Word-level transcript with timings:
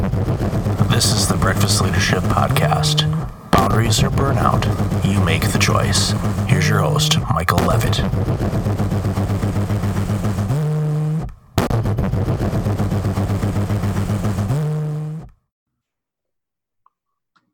This 0.00 1.12
is 1.12 1.28
the 1.28 1.36
Breakfast 1.38 1.82
Leadership 1.82 2.22
Podcast. 2.22 3.02
Boundaries 3.50 4.02
or 4.02 4.08
burnout, 4.08 4.64
you 5.04 5.22
make 5.22 5.42
the 5.52 5.58
choice. 5.58 6.12
Here's 6.48 6.66
your 6.66 6.78
host, 6.78 7.18
Michael 7.30 7.58
Levitt. 7.58 7.98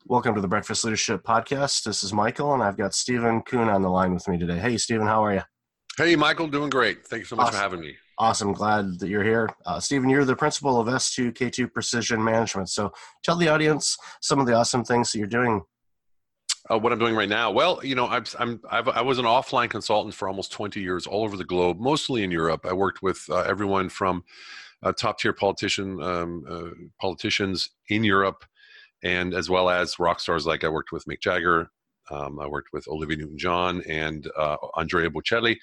Welcome 0.06 0.36
to 0.36 0.40
the 0.40 0.48
Breakfast 0.48 0.84
Leadership 0.84 1.24
Podcast. 1.24 1.82
This 1.82 2.04
is 2.04 2.12
Michael, 2.12 2.54
and 2.54 2.62
I've 2.62 2.76
got 2.76 2.94
Stephen 2.94 3.42
Kuhn 3.42 3.68
on 3.68 3.82
the 3.82 3.88
line 3.90 4.14
with 4.14 4.28
me 4.28 4.38
today. 4.38 4.58
Hey, 4.58 4.76
Stephen, 4.78 5.06
how 5.06 5.24
are 5.24 5.34
you? 5.34 5.42
Hey, 5.98 6.14
Michael, 6.14 6.46
doing 6.46 6.70
great. 6.70 7.04
Thank 7.06 7.20
you 7.20 7.26
so 7.26 7.36
much 7.36 7.48
Awesome. 7.48 7.56
for 7.56 7.62
having 7.62 7.80
me. 7.80 7.96
Awesome. 8.18 8.54
Glad 8.54 8.98
that 9.00 9.08
you're 9.08 9.22
here. 9.22 9.50
Uh, 9.66 9.78
Stephen, 9.78 10.08
you're 10.08 10.24
the 10.24 10.36
principal 10.36 10.80
of 10.80 10.88
S2K2 10.88 11.70
Precision 11.72 12.22
Management. 12.24 12.70
So 12.70 12.92
tell 13.22 13.36
the 13.36 13.48
audience 13.48 13.98
some 14.22 14.40
of 14.40 14.46
the 14.46 14.54
awesome 14.54 14.84
things 14.84 15.12
that 15.12 15.18
you're 15.18 15.26
doing. 15.26 15.62
Uh, 16.70 16.78
what 16.78 16.92
I'm 16.92 16.98
doing 16.98 17.14
right 17.14 17.28
now? 17.28 17.50
Well, 17.50 17.80
you 17.84 17.94
know, 17.94 18.06
I've, 18.06 18.34
I'm 18.38 18.60
I've, 18.70 18.88
I 18.88 19.02
was 19.02 19.18
an 19.18 19.26
offline 19.26 19.70
consultant 19.70 20.14
for 20.14 20.28
almost 20.28 20.50
20 20.50 20.80
years, 20.80 21.06
all 21.06 21.24
over 21.24 21.36
the 21.36 21.44
globe, 21.44 21.78
mostly 21.78 22.24
in 22.24 22.30
Europe. 22.30 22.64
I 22.64 22.72
worked 22.72 23.02
with 23.02 23.22
uh, 23.28 23.40
everyone 23.40 23.88
from 23.88 24.24
uh, 24.82 24.92
top 24.92 25.18
tier 25.18 25.32
politician 25.32 26.02
um, 26.02 26.44
uh, 26.48 26.70
politicians 27.00 27.70
in 27.88 28.02
Europe, 28.02 28.44
and 29.04 29.34
as 29.34 29.48
well 29.48 29.68
as 29.70 29.98
rock 29.98 30.20
stars 30.20 30.46
like 30.46 30.64
I 30.64 30.68
worked 30.68 30.90
with 30.90 31.04
Mick 31.04 31.20
Jagger, 31.20 31.70
um, 32.10 32.40
I 32.40 32.46
worked 32.46 32.72
with 32.72 32.88
Olivia 32.88 33.16
Newton-John 33.16 33.82
and 33.88 34.28
uh, 34.36 34.56
Andrea 34.76 35.10
Bocelli. 35.10 35.56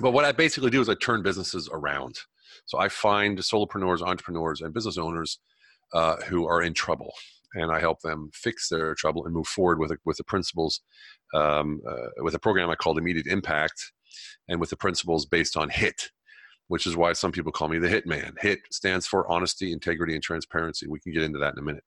But 0.00 0.12
what 0.12 0.24
I 0.24 0.32
basically 0.32 0.70
do 0.70 0.80
is 0.80 0.88
I 0.88 0.94
turn 0.94 1.22
businesses 1.22 1.68
around. 1.72 2.18
So 2.66 2.78
I 2.78 2.88
find 2.88 3.38
solopreneurs, 3.38 4.02
entrepreneurs, 4.02 4.60
and 4.60 4.72
business 4.72 4.98
owners 4.98 5.38
uh, 5.92 6.16
who 6.28 6.46
are 6.46 6.62
in 6.62 6.74
trouble, 6.74 7.12
and 7.54 7.70
I 7.70 7.80
help 7.80 8.00
them 8.00 8.30
fix 8.32 8.68
their 8.68 8.94
trouble 8.94 9.26
and 9.26 9.34
move 9.34 9.46
forward 9.46 9.78
with 9.78 9.92
with 10.04 10.16
the 10.16 10.24
principles, 10.24 10.80
um, 11.34 11.82
uh, 11.88 12.22
with 12.22 12.34
a 12.34 12.38
program 12.38 12.70
I 12.70 12.74
called 12.74 12.98
Immediate 12.98 13.26
Impact, 13.26 13.92
and 14.48 14.60
with 14.60 14.70
the 14.70 14.76
principles 14.76 15.26
based 15.26 15.56
on 15.56 15.68
HIT, 15.68 16.10
which 16.68 16.86
is 16.86 16.96
why 16.96 17.12
some 17.12 17.32
people 17.32 17.52
call 17.52 17.68
me 17.68 17.78
the 17.78 17.88
Hit 17.88 18.06
Man. 18.06 18.34
HIT 18.40 18.60
stands 18.70 19.06
for 19.06 19.30
honesty, 19.30 19.72
integrity, 19.72 20.14
and 20.14 20.22
transparency. 20.22 20.86
We 20.86 21.00
can 21.00 21.12
get 21.12 21.22
into 21.22 21.38
that 21.40 21.52
in 21.52 21.58
a 21.58 21.62
minute. 21.62 21.84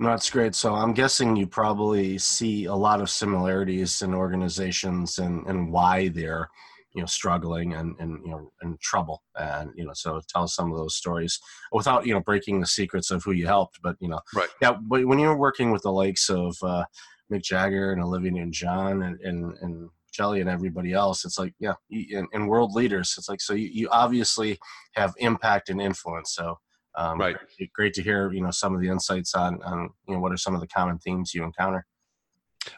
No, 0.00 0.08
that's 0.08 0.30
great. 0.30 0.54
So 0.54 0.74
I'm 0.74 0.94
guessing 0.94 1.36
you 1.36 1.46
probably 1.46 2.16
see 2.16 2.64
a 2.64 2.74
lot 2.74 3.02
of 3.02 3.10
similarities 3.10 4.00
in 4.00 4.14
organizations 4.14 5.18
and, 5.18 5.46
and 5.46 5.70
why 5.70 6.08
they're 6.08 6.48
you 6.94 7.00
know 7.00 7.06
struggling 7.06 7.74
and, 7.74 7.94
and 7.98 8.24
you 8.24 8.30
know 8.30 8.50
in 8.62 8.76
trouble 8.80 9.22
and 9.36 9.70
you 9.76 9.84
know 9.84 9.92
so 9.94 10.20
tell 10.28 10.44
us 10.44 10.54
some 10.54 10.70
of 10.72 10.78
those 10.78 10.96
stories 10.96 11.38
without 11.72 12.06
you 12.06 12.12
know 12.12 12.20
breaking 12.20 12.60
the 12.60 12.66
secrets 12.66 13.10
of 13.10 13.22
who 13.24 13.32
you 13.32 13.46
helped 13.46 13.78
but 13.82 13.96
you 14.00 14.08
know 14.08 14.20
Right. 14.34 14.48
yeah 14.60 14.72
but 14.72 15.06
when 15.06 15.18
you're 15.18 15.36
working 15.36 15.70
with 15.70 15.82
the 15.82 15.92
likes 15.92 16.28
of 16.28 16.56
uh, 16.62 16.84
mick 17.32 17.42
jagger 17.42 17.92
and 17.92 18.02
olivia 18.02 18.42
and 18.42 18.52
john 18.52 19.02
and 19.02 19.20
and, 19.20 19.54
and 19.62 19.90
Jelly 20.12 20.40
and 20.40 20.50
everybody 20.50 20.92
else 20.92 21.24
it's 21.24 21.38
like 21.38 21.54
yeah 21.60 21.74
and, 21.90 22.26
and 22.32 22.48
world 22.48 22.72
leaders 22.72 23.14
it's 23.16 23.28
like 23.28 23.40
so 23.40 23.54
you, 23.54 23.68
you 23.72 23.88
obviously 23.90 24.58
have 24.94 25.14
impact 25.18 25.68
and 25.68 25.80
influence 25.80 26.34
so 26.34 26.58
um, 26.96 27.18
Right. 27.20 27.36
great- 27.56 27.72
great 27.72 27.94
to 27.94 28.02
hear 28.02 28.32
you 28.32 28.42
know 28.42 28.50
some 28.50 28.74
of 28.74 28.80
the 28.80 28.88
insights 28.88 29.34
on 29.34 29.62
on 29.62 29.90
you 30.08 30.14
know 30.14 30.20
what 30.20 30.32
are 30.32 30.36
some 30.36 30.54
of 30.56 30.60
the 30.60 30.66
common 30.66 30.98
themes 30.98 31.32
you 31.34 31.44
encounter 31.44 31.86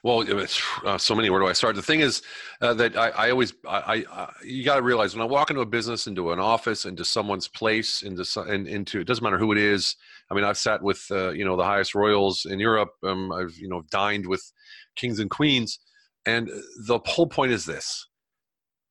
Well, 0.05 0.25
uh, 0.84 0.98
so 0.98 1.14
many. 1.14 1.28
Where 1.28 1.41
do 1.41 1.47
I 1.47 1.52
start? 1.52 1.75
The 1.75 1.83
thing 1.83 2.00
is 2.00 2.22
uh, 2.61 2.72
that 2.75 2.97
I, 2.97 3.08
I 3.08 3.30
always, 3.30 3.52
I, 3.69 4.05
I, 4.11 4.33
you 4.44 4.64
got 4.64 4.77
to 4.77 4.83
realize 4.83 5.14
when 5.14 5.22
I 5.22 5.27
walk 5.27 5.50
into 5.50 5.62
a 5.62 5.66
business, 5.66 6.06
into 6.06 6.30
an 6.30 6.39
office, 6.39 6.84
into 6.84 7.05
someone's 7.05 7.48
place, 7.48 8.02
into, 8.02 8.24
and 8.42 8.69
into 8.69 9.00
it 9.00 9.06
doesn't 9.06 9.24
matter 9.24 9.39
who 9.39 9.50
it 9.50 9.58
is. 9.58 9.97
I 10.30 10.34
mean, 10.34 10.44
I've 10.44 10.58
sat 10.58 10.83
with 10.83 11.05
uh, 11.11 11.30
you 11.30 11.44
know 11.44 11.56
the 11.56 11.64
highest 11.64 11.94
royals 11.94 12.47
in 12.47 12.61
Europe. 12.61 12.91
Um, 13.02 13.33
I've 13.33 13.56
you 13.56 13.69
know 13.69 13.83
dined 13.91 14.27
with 14.27 14.52
kings 14.94 15.19
and 15.19 15.30
queens, 15.30 15.80
and 16.27 16.48
the 16.86 17.00
whole 17.05 17.27
point 17.27 17.50
is 17.50 17.64
this: 17.64 18.07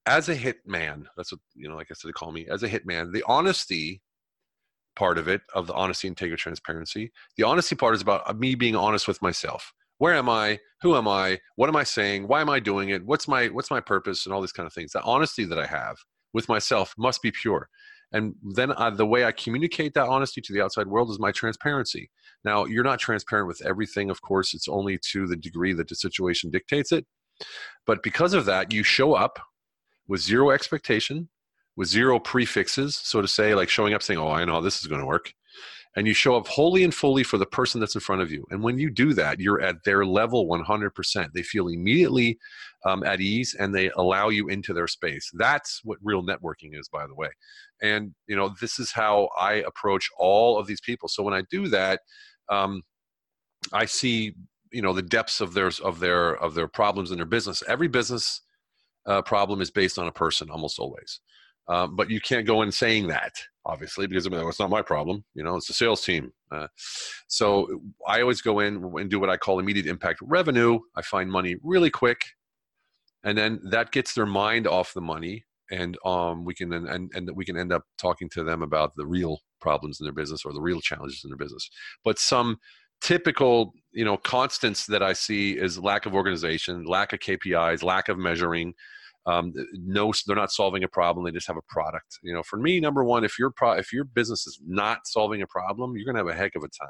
as 0.05 0.27
a 0.27 0.35
hit 0.35 0.57
man, 0.66 1.07
that's 1.16 1.31
what 1.31 1.39
you 1.55 1.69
know, 1.69 1.75
like 1.75 1.87
I 1.89 1.93
said, 1.93 2.09
they 2.09 2.13
call 2.13 2.33
me 2.33 2.47
as 2.51 2.63
a 2.63 2.67
hit 2.67 2.85
man. 2.85 3.13
The 3.13 3.23
honesty 3.27 4.01
part 4.97 5.17
of 5.17 5.29
it, 5.29 5.41
of 5.55 5.67
the 5.67 5.73
honesty, 5.73 6.09
integrity, 6.09 6.41
transparency. 6.41 7.13
The 7.37 7.43
honesty 7.43 7.75
part 7.77 7.95
is 7.95 8.01
about 8.01 8.37
me 8.37 8.55
being 8.55 8.75
honest 8.75 9.07
with 9.07 9.21
myself 9.21 9.71
where 10.01 10.16
am 10.16 10.29
i? 10.29 10.57
Who 10.81 10.95
am 10.95 11.07
i? 11.07 11.38
What 11.57 11.69
am 11.69 11.75
i 11.75 11.84
saying? 11.84 12.28
Why 12.28 12.41
am 12.41 12.50
i 12.50 12.59
doing 12.59 12.89
it? 12.89 13.06
What's 13.06 13.28
my 13.28 13.50
what's 13.50 13.69
my 13.69 13.79
purpose? 13.79 14.25
And 14.25 14.34
all 14.34 14.41
these 14.41 14.51
kind 14.51 14.66
of 14.66 14.73
things. 14.73 14.94
The 14.94 15.03
honesty 15.03 15.45
that 15.45 15.59
i 15.59 15.67
have 15.67 15.95
with 16.34 16.50
myself 16.50 16.95
must 16.97 17.22
be 17.22 17.31
pure. 17.31 17.69
And 18.11 18.34
then 18.56 18.72
uh, 18.72 18.90
the 18.90 19.06
way 19.06 19.25
i 19.25 19.31
communicate 19.31 19.94
that 19.94 20.07
honesty 20.07 20.41
to 20.41 20.53
the 20.53 20.61
outside 20.63 20.88
world 20.88 21.11
is 21.11 21.19
my 21.19 21.31
transparency. 21.31 22.09
Now 22.44 22.66
you're 22.66 22.84
not 22.84 22.97
transparent 22.97 23.47
with 23.47 23.61
everything 23.63 24.09
of 24.09 24.23
course. 24.23 24.56
It's 24.56 24.67
only 24.67 24.97
to 25.11 25.28
the 25.28 25.35
degree 25.35 25.73
that 25.73 25.88
the 25.88 25.94
situation 25.94 26.50
dictates 26.50 26.91
it. 26.91 27.06
But 27.85 28.01
because 28.01 28.34
of 28.34 28.45
that 28.45 28.73
you 28.73 28.81
show 28.81 29.13
up 29.13 29.38
with 30.07 30.19
zero 30.19 30.50
expectation 30.50 31.29
with 31.75 31.90
zero 31.90 32.17
prefixes 32.17 32.97
so 32.97 33.22
to 33.22 33.28
say 33.28 33.53
like 33.53 33.69
showing 33.69 33.94
up 33.94 34.01
saying 34.01 34.19
oh 34.19 34.31
i 34.31 34.44
know 34.45 34.61
this 34.61 34.81
is 34.81 34.88
going 34.88 35.00
to 35.00 35.06
work 35.06 35.31
and 35.96 36.07
you 36.07 36.13
show 36.13 36.35
up 36.35 36.47
wholly 36.47 36.84
and 36.84 36.96
fully 36.96 37.24
for 37.24 37.38
the 37.38 37.46
person 37.46 37.79
that's 37.79 37.96
in 37.96 38.02
front 38.02 38.22
of 38.22 38.31
you. 38.31 38.46
And 38.50 38.63
when 38.63 38.79
you 38.79 38.90
do 38.90 39.13
that, 39.13 39.40
you're 39.40 39.62
at 39.62 39.84
their 39.84 40.06
level 40.06 40.47
100%. 40.47 41.34
They 41.34 41.44
feel 41.44 41.68
immediately 41.68 42.38
um, 42.85 43.03
at 43.03 43.19
ease 43.19 43.56
and 43.59 43.75
they 43.75 43.90
allow 43.97 44.29
you 44.29 44.47
into 44.47 44.74
their 44.74 44.88
space. 44.88 45.29
That's 45.34 45.81
what 45.84 45.97
real 46.02 46.24
networking 46.24 46.79
is, 46.79 46.88
by 46.88 47.07
the 47.07 47.16
way. 47.16 47.29
And 47.81 48.13
you 48.28 48.35
know, 48.35 48.53
this 48.62 48.79
is 48.79 48.91
how 48.91 49.29
I 49.38 49.53
approach 49.53 50.09
all 50.18 50.57
of 50.57 50.68
these 50.68 50.81
people. 50.81 51.09
So 51.09 51.24
when 51.24 51.34
I 51.34 51.44
do 51.50 51.68
that, 51.68 52.02
um, 52.50 52.84
I 53.73 53.85
see 53.85 54.34
you 54.72 54.81
know 54.81 54.94
the 54.94 55.02
depths 55.02 55.41
of 55.41 55.53
their 55.53 55.72
of 55.84 56.00
their 56.00 56.35
of 56.38 56.56
their 56.56 56.68
problems 56.68 57.12
in 57.12 57.18
their 57.18 57.25
business. 57.25 57.63
Every 57.68 57.88
business 57.88 58.41
uh, 59.06 59.22
problem 59.22 59.62
is 59.62 59.72
based 59.72 60.00
on 60.00 60.08
a 60.08 60.12
person, 60.12 60.50
almost 60.50 60.79
always. 60.79 61.19
Um, 61.67 61.95
but 61.95 62.09
you 62.09 62.19
can't 62.19 62.45
go 62.45 62.61
in 62.63 62.72
saying 62.72 63.07
that, 63.07 63.33
obviously, 63.66 64.07
because 64.07 64.25
I 64.25 64.29
mean, 64.29 64.45
it's 64.47 64.59
not 64.59 64.69
my 64.69 64.81
problem. 64.81 65.23
You 65.33 65.44
know, 65.44 65.55
it's 65.55 65.67
the 65.67 65.73
sales 65.73 66.03
team. 66.03 66.33
Uh, 66.51 66.67
so 67.27 67.81
I 68.07 68.22
always 68.22 68.41
go 68.41 68.59
in 68.59 68.83
and 68.97 69.09
do 69.09 69.19
what 69.19 69.29
I 69.29 69.38
call 69.38 69.59
immediate 69.59 69.85
impact 69.85 70.19
revenue. 70.22 70.79
I 70.95 71.01
find 71.01 71.31
money 71.31 71.55
really 71.63 71.89
quick, 71.89 72.25
and 73.23 73.38
then 73.38 73.59
that 73.69 73.91
gets 73.91 74.13
their 74.13 74.25
mind 74.25 74.67
off 74.67 74.94
the 74.94 75.01
money, 75.01 75.45
and 75.72 75.97
um, 76.03 76.44
we 76.44 76.53
can 76.53 76.73
and 76.73 77.11
and 77.13 77.31
we 77.35 77.45
can 77.45 77.57
end 77.57 77.72
up 77.72 77.83
talking 77.97 78.29
to 78.29 78.43
them 78.43 78.63
about 78.63 78.95
the 78.95 79.05
real 79.05 79.39
problems 79.61 79.99
in 79.99 80.05
their 80.05 80.13
business 80.13 80.43
or 80.43 80.53
the 80.53 80.61
real 80.61 80.81
challenges 80.81 81.22
in 81.23 81.29
their 81.29 81.38
business. 81.38 81.69
But 82.03 82.19
some 82.19 82.57
typical 83.01 83.73
you 83.91 84.05
know 84.05 84.16
constants 84.16 84.85
that 84.85 85.01
i 85.01 85.11
see 85.11 85.57
is 85.57 85.79
lack 85.79 86.05
of 86.05 86.13
organization 86.13 86.85
lack 86.85 87.13
of 87.13 87.19
kpis 87.19 87.83
lack 87.83 88.09
of 88.09 88.17
measuring 88.17 88.73
um, 89.25 89.53
no 89.73 90.11
they're 90.25 90.35
not 90.35 90.51
solving 90.51 90.83
a 90.83 90.87
problem 90.87 91.25
they 91.25 91.31
just 91.31 91.47
have 91.47 91.57
a 91.57 91.73
product. 91.73 92.19
You 92.23 92.33
know 92.33 92.43
for 92.43 92.57
me 92.57 92.79
number 92.79 93.03
one 93.03 93.23
if 93.23 93.37
your 93.37 93.51
pro- 93.51 93.73
if 93.73 93.93
your 93.93 94.03
business 94.03 94.47
is 94.47 94.59
not 94.65 95.05
solving 95.05 95.41
a 95.41 95.47
problem 95.47 95.95
you're 95.95 96.05
going 96.05 96.15
to 96.15 96.29
have 96.29 96.35
a 96.35 96.39
heck 96.39 96.55
of 96.55 96.63
a 96.63 96.67
time 96.67 96.89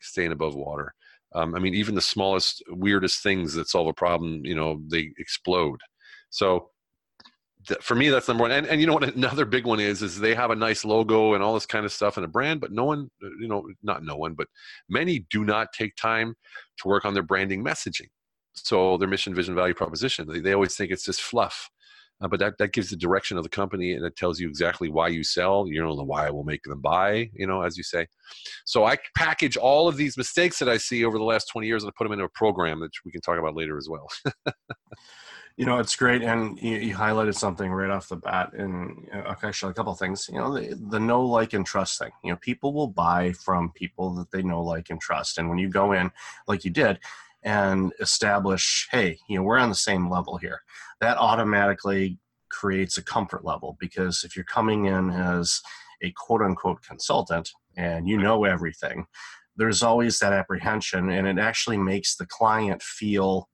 staying 0.00 0.32
above 0.32 0.54
water. 0.54 0.94
Um, 1.34 1.54
i 1.54 1.58
mean 1.58 1.74
even 1.74 1.94
the 1.94 2.00
smallest 2.00 2.62
weirdest 2.68 3.22
things 3.22 3.54
that 3.54 3.68
solve 3.68 3.88
a 3.88 3.92
problem 3.92 4.44
you 4.44 4.54
know 4.54 4.80
they 4.90 5.10
explode. 5.18 5.80
So 6.30 6.70
th- 7.66 7.80
for 7.80 7.94
me 7.94 8.08
that's 8.08 8.28
number 8.28 8.42
one 8.42 8.50
and, 8.50 8.66
and 8.66 8.80
you 8.80 8.86
know 8.86 8.94
what 8.94 9.14
another 9.16 9.44
big 9.44 9.66
one 9.66 9.80
is 9.80 10.02
is 10.02 10.18
they 10.18 10.34
have 10.34 10.50
a 10.50 10.56
nice 10.56 10.84
logo 10.84 11.34
and 11.34 11.42
all 11.42 11.54
this 11.54 11.66
kind 11.66 11.84
of 11.84 11.92
stuff 11.92 12.16
and 12.16 12.24
a 12.24 12.28
brand 12.28 12.60
but 12.60 12.72
no 12.72 12.84
one 12.84 13.10
uh, 13.22 13.28
you 13.40 13.48
know 13.48 13.68
not 13.82 14.02
no 14.04 14.16
one 14.16 14.34
but 14.34 14.48
many 14.88 15.26
do 15.30 15.44
not 15.44 15.72
take 15.72 15.94
time 15.96 16.34
to 16.78 16.88
work 16.88 17.04
on 17.04 17.14
their 17.14 17.22
branding 17.22 17.64
messaging 17.64 18.08
so 18.66 18.96
their 18.96 19.08
mission 19.08 19.34
vision 19.34 19.54
value 19.54 19.74
proposition 19.74 20.26
they, 20.28 20.40
they 20.40 20.52
always 20.52 20.76
think 20.76 20.90
it's 20.90 21.04
just 21.04 21.20
fluff 21.20 21.70
uh, 22.20 22.26
but 22.26 22.40
that, 22.40 22.58
that 22.58 22.72
gives 22.72 22.90
the 22.90 22.96
direction 22.96 23.36
of 23.36 23.44
the 23.44 23.48
company 23.48 23.92
and 23.92 24.04
it 24.04 24.16
tells 24.16 24.40
you 24.40 24.48
exactly 24.48 24.88
why 24.88 25.08
you 25.08 25.22
sell 25.22 25.66
you 25.68 25.82
know 25.82 25.96
the 25.96 26.04
why 26.04 26.28
will 26.30 26.44
make 26.44 26.62
them 26.64 26.80
buy 26.80 27.30
you 27.34 27.46
know 27.46 27.62
as 27.62 27.76
you 27.76 27.82
say 27.82 28.06
so 28.64 28.84
i 28.84 28.96
package 29.16 29.56
all 29.56 29.88
of 29.88 29.96
these 29.96 30.16
mistakes 30.16 30.58
that 30.58 30.68
i 30.68 30.76
see 30.76 31.04
over 31.04 31.18
the 31.18 31.24
last 31.24 31.46
20 31.46 31.66
years 31.66 31.82
and 31.82 31.90
I 31.90 31.92
put 31.96 32.04
them 32.04 32.12
into 32.12 32.24
a 32.24 32.30
program 32.30 32.80
that 32.80 32.90
we 33.04 33.12
can 33.12 33.20
talk 33.20 33.38
about 33.38 33.56
later 33.56 33.78
as 33.78 33.88
well 33.88 34.08
You 35.58 35.66
know, 35.66 35.80
it's 35.80 35.96
great, 35.96 36.22
and 36.22 36.56
you, 36.62 36.76
you 36.76 36.94
highlighted 36.94 37.34
something 37.34 37.72
right 37.72 37.90
off 37.90 38.08
the 38.08 38.14
bat, 38.14 38.52
and 38.52 39.08
you 39.08 39.12
know, 39.12 39.34
actually 39.42 39.72
a 39.72 39.74
couple 39.74 39.92
things. 39.96 40.30
You 40.32 40.38
know, 40.38 40.54
the, 40.54 40.78
the 40.88 41.00
know, 41.00 41.20
like, 41.20 41.52
and 41.52 41.66
trust 41.66 41.98
thing. 41.98 42.12
You 42.22 42.30
know, 42.30 42.36
people 42.36 42.72
will 42.72 42.86
buy 42.86 43.32
from 43.32 43.72
people 43.72 44.14
that 44.14 44.30
they 44.30 44.40
know, 44.40 44.62
like, 44.62 44.88
and 44.90 45.00
trust. 45.00 45.36
And 45.36 45.48
when 45.48 45.58
you 45.58 45.68
go 45.68 45.90
in, 45.90 46.12
like 46.46 46.64
you 46.64 46.70
did, 46.70 47.00
and 47.42 47.92
establish, 48.00 48.88
hey, 48.90 49.18
you 49.28 49.36
know, 49.36 49.42
we're 49.42 49.58
on 49.58 49.68
the 49.68 49.74
same 49.74 50.10
level 50.10 50.36
here, 50.38 50.60
that 51.00 51.16
automatically 51.18 52.18
creates 52.50 52.98
a 52.98 53.04
comfort 53.04 53.44
level 53.44 53.76
because 53.78 54.24
if 54.24 54.34
you're 54.34 54.44
coming 54.44 54.86
in 54.86 55.10
as 55.10 55.60
a 56.02 56.12
quote 56.16 56.42
unquote 56.42 56.82
consultant 56.82 57.50
and 57.76 58.08
you 58.08 58.16
know 58.18 58.44
everything, 58.44 59.06
there's 59.56 59.82
always 59.82 60.18
that 60.18 60.32
apprehension, 60.32 61.10
and 61.10 61.26
it 61.26 61.38
actually 61.38 61.78
makes 61.78 62.16
the 62.16 62.26
client 62.26 62.82
feel 62.82 63.48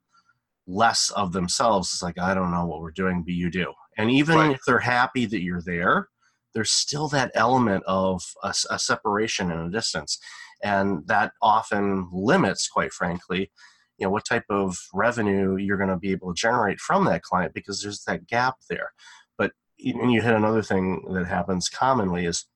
less 0.66 1.10
of 1.10 1.32
themselves. 1.32 1.92
It's 1.92 2.02
like, 2.02 2.18
I 2.18 2.34
don't 2.34 2.50
know 2.50 2.66
what 2.66 2.80
we're 2.80 2.90
doing, 2.90 3.22
but 3.22 3.34
you 3.34 3.50
do. 3.50 3.72
And 3.98 4.10
even 4.10 4.36
Right. 4.36 4.54
if 4.54 4.60
they're 4.66 4.78
happy 4.78 5.26
that 5.26 5.42
you're 5.42 5.62
there, 5.62 6.08
there's 6.54 6.70
still 6.70 7.08
that 7.08 7.32
element 7.34 7.84
of 7.86 8.22
a, 8.42 8.54
a 8.70 8.78
separation 8.78 9.50
and 9.50 9.66
a 9.66 9.70
distance. 9.76 10.18
And 10.62 11.06
that 11.08 11.32
often 11.42 12.08
limits, 12.12 12.68
quite 12.68 12.92
frankly, 12.92 13.50
you 13.98 14.06
know 14.06 14.10
what 14.10 14.24
type 14.24 14.44
of 14.50 14.78
revenue 14.92 15.56
you're 15.56 15.76
going 15.76 15.88
to 15.88 15.96
be 15.96 16.12
able 16.12 16.34
to 16.34 16.40
generate 16.40 16.80
from 16.80 17.04
that 17.04 17.22
client 17.22 17.54
because 17.54 17.82
there's 17.82 18.04
that 18.04 18.26
gap 18.26 18.56
there. 18.68 18.92
But 19.38 19.52
and 19.78 20.12
you 20.12 20.22
hit 20.22 20.34
another 20.34 20.62
thing 20.62 21.04
that 21.12 21.26
happens 21.26 21.68
commonly 21.68 22.26
is 22.26 22.46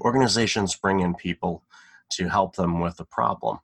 organizations 0.00 0.76
bring 0.76 1.00
in 1.00 1.14
people 1.14 1.64
to 2.10 2.28
help 2.28 2.56
them 2.56 2.80
with 2.80 2.98
a 3.00 3.04
problem. 3.04 3.58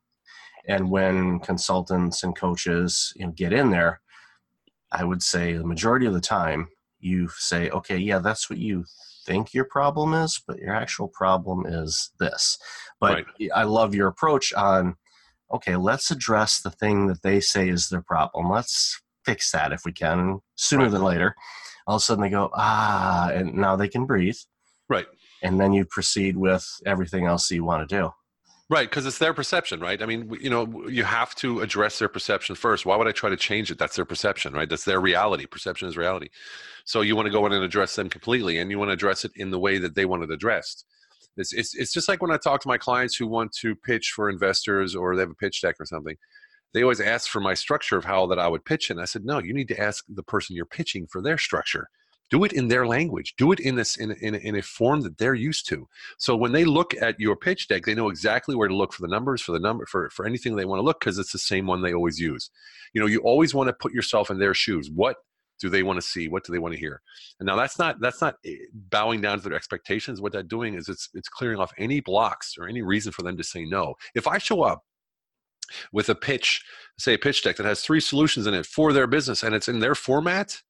And 0.67 0.91
when 0.91 1.39
consultants 1.39 2.23
and 2.23 2.35
coaches 2.35 3.13
you 3.15 3.25
know, 3.25 3.31
get 3.31 3.53
in 3.53 3.71
there 3.71 4.01
i 4.91 5.03
would 5.03 5.21
say 5.21 5.53
the 5.53 5.65
majority 5.65 6.05
of 6.05 6.13
the 6.13 6.21
time 6.21 6.67
you 6.99 7.29
say 7.37 7.69
okay 7.69 7.97
yeah 7.97 8.19
that's 8.19 8.49
what 8.49 8.59
you 8.59 8.85
think 9.25 9.53
your 9.53 9.65
problem 9.65 10.13
is 10.13 10.41
but 10.47 10.57
your 10.57 10.73
actual 10.73 11.07
problem 11.07 11.65
is 11.65 12.11
this. 12.19 12.57
But 12.99 13.13
right. 13.13 13.49
i 13.55 13.63
love 13.63 13.95
your 13.95 14.07
approach 14.07 14.53
on 14.53 14.95
okay 15.51 15.75
let's 15.75 16.11
address 16.11 16.61
the 16.61 16.71
thing 16.71 17.07
that 17.07 17.21
they 17.21 17.39
say 17.39 17.69
is 17.69 17.89
their 17.89 18.01
problem 18.01 18.49
let's 18.49 19.01
fix 19.25 19.51
that 19.51 19.71
if 19.71 19.81
we 19.85 19.91
can 19.91 20.39
sooner 20.55 20.83
right. 20.83 20.91
than 20.91 21.03
later 21.03 21.35
all 21.87 21.95
of 21.95 22.01
a 22.01 22.03
sudden 22.03 22.23
they 22.23 22.29
go 22.29 22.49
ah 22.53 23.29
and 23.33 23.53
now 23.53 23.75
they 23.75 23.87
can 23.87 24.05
breathe 24.05 24.37
right 24.89 25.07
and 25.41 25.59
then 25.59 25.73
you 25.73 25.85
proceed 25.85 26.35
with 26.35 26.67
everything 26.85 27.25
else 27.25 27.47
that 27.47 27.55
you 27.55 27.63
want 27.63 27.87
to 27.87 27.95
do 27.95 28.11
Right, 28.71 28.87
because 28.87 29.07
it's 29.07 29.17
their 29.17 29.33
perception, 29.33 29.79
right? 29.79 29.99
I 29.99 30.05
mean, 30.05 30.31
you 30.39 30.51
know, 30.51 30.87
you 30.87 31.03
have 31.03 31.33
to 31.35 31.61
address 31.61 31.97
their 31.97 32.07
perception 32.07 32.53
first. 32.53 32.85
Why 32.85 32.95
would 32.95 33.07
I 33.07 33.11
try 33.11 33.31
to 33.31 33.35
change 33.35 33.71
it? 33.71 33.79
That's 33.79 33.95
their 33.95 34.05
perception, 34.05 34.53
right? 34.53 34.69
That's 34.69 34.85
their 34.85 35.01
reality. 35.01 35.47
Perception 35.47 35.87
is 35.87 35.97
reality. 35.97 36.29
So 36.85 37.01
you 37.01 37.15
want 37.15 37.25
to 37.25 37.31
go 37.31 37.47
in 37.47 37.51
and 37.51 37.63
address 37.63 37.95
them 37.95 38.09
completely, 38.09 38.59
and 38.59 38.69
you 38.69 38.77
want 38.77 38.89
to 38.89 38.93
address 38.93 39.25
it 39.25 39.31
in 39.35 39.49
the 39.49 39.57
way 39.57 39.79
that 39.79 39.95
they 39.95 40.05
want 40.05 40.21
it 40.21 40.29
addressed. 40.29 40.85
It's, 41.39 41.53
it's, 41.53 41.75
it's 41.75 41.93
just 41.93 42.07
like 42.07 42.21
when 42.21 42.31
I 42.31 42.37
talk 42.37 42.61
to 42.61 42.67
my 42.67 42.77
clients 42.77 43.15
who 43.15 43.27
want 43.27 43.51
to 43.61 43.75
pitch 43.75 44.11
for 44.15 44.29
investors 44.29 44.95
or 44.95 45.15
they 45.15 45.21
have 45.21 45.31
a 45.31 45.35
pitch 45.35 45.61
deck 45.61 45.75
or 45.79 45.85
something. 45.85 46.15
They 46.73 46.83
always 46.83 47.01
ask 47.01 47.27
for 47.27 47.39
my 47.39 47.55
structure 47.55 47.97
of 47.97 48.05
how 48.05 48.27
that 48.27 48.37
I 48.37 48.47
would 48.47 48.63
pitch. 48.63 48.91
And 48.91 49.01
I 49.01 49.05
said, 49.05 49.25
no, 49.25 49.39
you 49.39 49.55
need 49.55 49.69
to 49.69 49.79
ask 49.79 50.05
the 50.07 50.21
person 50.21 50.55
you're 50.55 50.65
pitching 50.65 51.07
for 51.07 51.21
their 51.21 51.37
structure 51.37 51.89
do 52.29 52.43
it 52.43 52.53
in 52.53 52.67
their 52.67 52.85
language 52.85 53.35
do 53.37 53.51
it 53.51 53.59
in 53.59 53.75
this 53.75 53.97
in, 53.97 54.11
in, 54.21 54.35
in 54.35 54.55
a 54.55 54.61
form 54.61 55.01
that 55.01 55.17
they're 55.17 55.33
used 55.33 55.67
to 55.67 55.87
so 56.17 56.35
when 56.35 56.51
they 56.51 56.65
look 56.65 56.93
at 57.01 57.19
your 57.19 57.35
pitch 57.35 57.67
deck 57.67 57.85
they 57.85 57.95
know 57.95 58.09
exactly 58.09 58.55
where 58.55 58.67
to 58.67 58.75
look 58.75 58.93
for 58.93 59.01
the 59.01 59.07
numbers 59.07 59.41
for 59.41 59.51
the 59.51 59.59
number 59.59 59.85
for, 59.85 60.09
for 60.11 60.25
anything 60.25 60.55
they 60.55 60.65
want 60.65 60.79
to 60.79 60.83
look 60.83 60.99
because 60.99 61.17
it's 61.17 61.31
the 61.31 61.39
same 61.39 61.65
one 61.65 61.81
they 61.81 61.93
always 61.93 62.19
use 62.19 62.49
you 62.93 63.01
know 63.01 63.07
you 63.07 63.19
always 63.19 63.53
want 63.53 63.67
to 63.67 63.73
put 63.73 63.93
yourself 63.93 64.29
in 64.29 64.39
their 64.39 64.53
shoes 64.53 64.89
what 64.93 65.17
do 65.59 65.69
they 65.69 65.83
want 65.83 65.99
to 65.99 66.05
see 66.05 66.27
what 66.27 66.43
do 66.43 66.51
they 66.51 66.59
want 66.59 66.73
to 66.73 66.79
hear 66.79 67.01
and 67.39 67.47
now 67.47 67.55
that's 67.55 67.77
not 67.79 67.99
that's 67.99 68.21
not 68.21 68.35
eh, 68.45 68.55
bowing 68.73 69.21
down 69.21 69.37
to 69.37 69.43
their 69.47 69.57
expectations 69.57 70.21
what 70.21 70.31
they're 70.31 70.43
doing 70.43 70.73
is 70.73 70.89
it's 70.89 71.09
it's 71.13 71.29
clearing 71.29 71.59
off 71.59 71.73
any 71.77 71.99
blocks 71.99 72.55
or 72.57 72.67
any 72.67 72.81
reason 72.81 73.11
for 73.11 73.23
them 73.23 73.37
to 73.37 73.43
say 73.43 73.65
no 73.65 73.93
if 74.15 74.27
i 74.27 74.37
show 74.37 74.63
up 74.63 74.83
with 75.91 76.09
a 76.09 76.15
pitch 76.15 76.63
say 76.97 77.13
a 77.13 77.17
pitch 77.17 77.43
deck 77.43 77.57
that 77.57 77.65
has 77.65 77.81
three 77.81 77.99
solutions 77.99 78.47
in 78.47 78.53
it 78.53 78.65
for 78.65 78.91
their 78.93 79.07
business 79.07 79.43
and 79.43 79.53
it's 79.53 79.67
in 79.67 79.79
their 79.79 79.95
format 79.95 80.61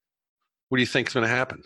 what 0.69 0.77
do 0.77 0.81
you 0.81 0.87
think 0.87 1.07
is 1.07 1.13
going 1.13 1.27
to 1.27 1.35
happen? 1.35 1.63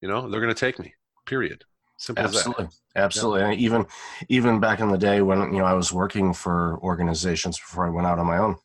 You 0.00 0.08
know, 0.08 0.28
they're 0.28 0.40
going 0.40 0.54
to 0.54 0.58
take 0.58 0.78
me. 0.78 0.94
Period. 1.26 1.64
Simple 1.98 2.24
Absolutely. 2.24 2.68
Absolutely. 2.96 3.40
Yeah. 3.40 3.52
Even 3.52 3.86
even 4.28 4.60
back 4.60 4.80
in 4.80 4.88
the 4.88 4.98
day 4.98 5.22
when 5.22 5.52
you 5.52 5.58
know 5.58 5.64
I 5.64 5.74
was 5.74 5.92
working 5.92 6.32
for 6.32 6.78
organizations 6.82 7.58
before 7.58 7.86
I 7.86 7.90
went 7.90 8.06
out 8.06 8.18
on 8.18 8.26
my 8.26 8.38
own, 8.38 8.56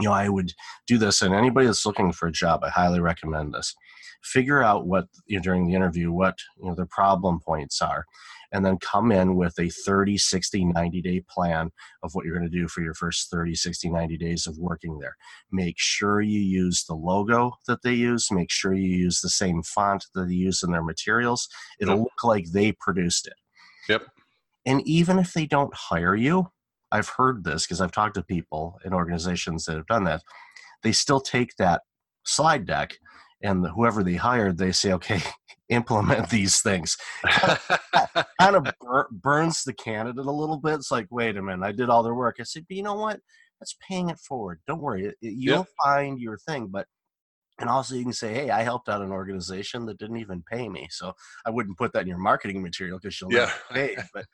you 0.00 0.08
know, 0.08 0.14
I 0.14 0.28
would 0.28 0.52
do 0.86 0.98
this 0.98 1.22
and 1.22 1.34
anybody 1.34 1.66
that's 1.66 1.86
looking 1.86 2.12
for 2.12 2.28
a 2.28 2.32
job, 2.32 2.64
I 2.64 2.70
highly 2.70 3.00
recommend 3.00 3.54
this. 3.54 3.74
Figure 4.22 4.62
out 4.62 4.86
what 4.86 5.06
you 5.26 5.36
know, 5.36 5.42
during 5.42 5.66
the 5.66 5.74
interview 5.74 6.12
what 6.12 6.36
you 6.60 6.68
know 6.68 6.74
their 6.74 6.86
problem 6.86 7.40
points 7.40 7.80
are 7.80 8.04
and 8.52 8.64
then 8.64 8.78
come 8.78 9.12
in 9.12 9.36
with 9.36 9.58
a 9.58 9.68
30, 9.68 10.18
60, 10.18 10.64
90 10.64 11.02
day 11.02 11.22
plan 11.28 11.70
of 12.02 12.14
what 12.14 12.24
you're 12.24 12.36
going 12.36 12.50
to 12.50 12.58
do 12.58 12.68
for 12.68 12.82
your 12.82 12.94
first 12.94 13.30
30, 13.30 13.54
60, 13.54 13.90
90 13.90 14.16
days 14.16 14.46
of 14.46 14.58
working 14.58 14.98
there. 14.98 15.16
Make 15.50 15.76
sure 15.78 16.20
you 16.20 16.40
use 16.40 16.84
the 16.84 16.94
logo 16.94 17.52
that 17.66 17.82
they 17.82 17.94
use, 17.94 18.30
make 18.30 18.50
sure 18.50 18.74
you 18.74 18.88
use 18.88 19.20
the 19.20 19.30
same 19.30 19.62
font 19.62 20.06
that 20.14 20.26
they 20.26 20.34
use 20.34 20.62
in 20.62 20.72
their 20.72 20.82
materials. 20.82 21.48
It'll 21.80 21.96
yep. 21.96 22.04
look 22.04 22.24
like 22.24 22.50
they 22.52 22.72
produced 22.72 23.26
it. 23.26 23.34
Yep. 23.88 24.06
And 24.66 24.86
even 24.86 25.18
if 25.18 25.32
they 25.32 25.46
don't 25.46 25.74
hire 25.74 26.16
you, 26.16 26.48
I've 26.92 27.08
heard 27.08 27.44
this 27.44 27.66
because 27.66 27.80
I've 27.80 27.92
talked 27.92 28.14
to 28.16 28.22
people 28.22 28.78
in 28.84 28.92
organizations 28.92 29.64
that 29.64 29.76
have 29.76 29.86
done 29.86 30.04
that. 30.04 30.22
They 30.82 30.92
still 30.92 31.20
take 31.20 31.56
that 31.56 31.82
slide 32.24 32.66
deck 32.66 32.96
and 33.42 33.66
whoever 33.66 34.02
they 34.02 34.16
hired, 34.16 34.58
they 34.58 34.72
say, 34.72 34.92
okay, 34.92 35.20
implement 35.68 36.30
these 36.30 36.60
things. 36.60 36.96
kind 38.40 38.56
of 38.56 38.66
bur- 38.80 39.08
burns 39.10 39.64
the 39.64 39.72
candidate 39.72 40.26
a 40.26 40.30
little 40.30 40.58
bit. 40.58 40.74
It's 40.74 40.90
like, 40.90 41.06
wait 41.10 41.36
a 41.36 41.42
minute, 41.42 41.64
I 41.64 41.72
did 41.72 41.88
all 41.88 42.02
their 42.02 42.14
work. 42.14 42.36
I 42.40 42.42
said, 42.42 42.66
but 42.68 42.76
you 42.76 42.82
know 42.82 42.94
what? 42.94 43.20
That's 43.60 43.76
paying 43.86 44.08
it 44.08 44.18
forward. 44.18 44.60
Don't 44.66 44.80
worry, 44.80 45.12
you'll 45.20 45.58
yep. 45.58 45.66
find 45.84 46.18
your 46.18 46.38
thing. 46.38 46.68
But 46.68 46.86
and 47.58 47.68
also 47.68 47.94
you 47.94 48.04
can 48.04 48.12
say, 48.14 48.32
hey, 48.32 48.50
I 48.50 48.62
helped 48.62 48.88
out 48.88 49.02
an 49.02 49.12
organization 49.12 49.84
that 49.86 49.98
didn't 49.98 50.16
even 50.16 50.42
pay 50.50 50.66
me, 50.66 50.88
so 50.90 51.12
I 51.44 51.50
wouldn't 51.50 51.76
put 51.76 51.92
that 51.92 52.02
in 52.02 52.08
your 52.08 52.18
marketing 52.18 52.62
material 52.62 52.98
because 52.98 53.20
you'll 53.20 53.32
yeah. 53.32 53.50
never 53.70 53.86
pay. 53.86 54.02
But 54.14 54.24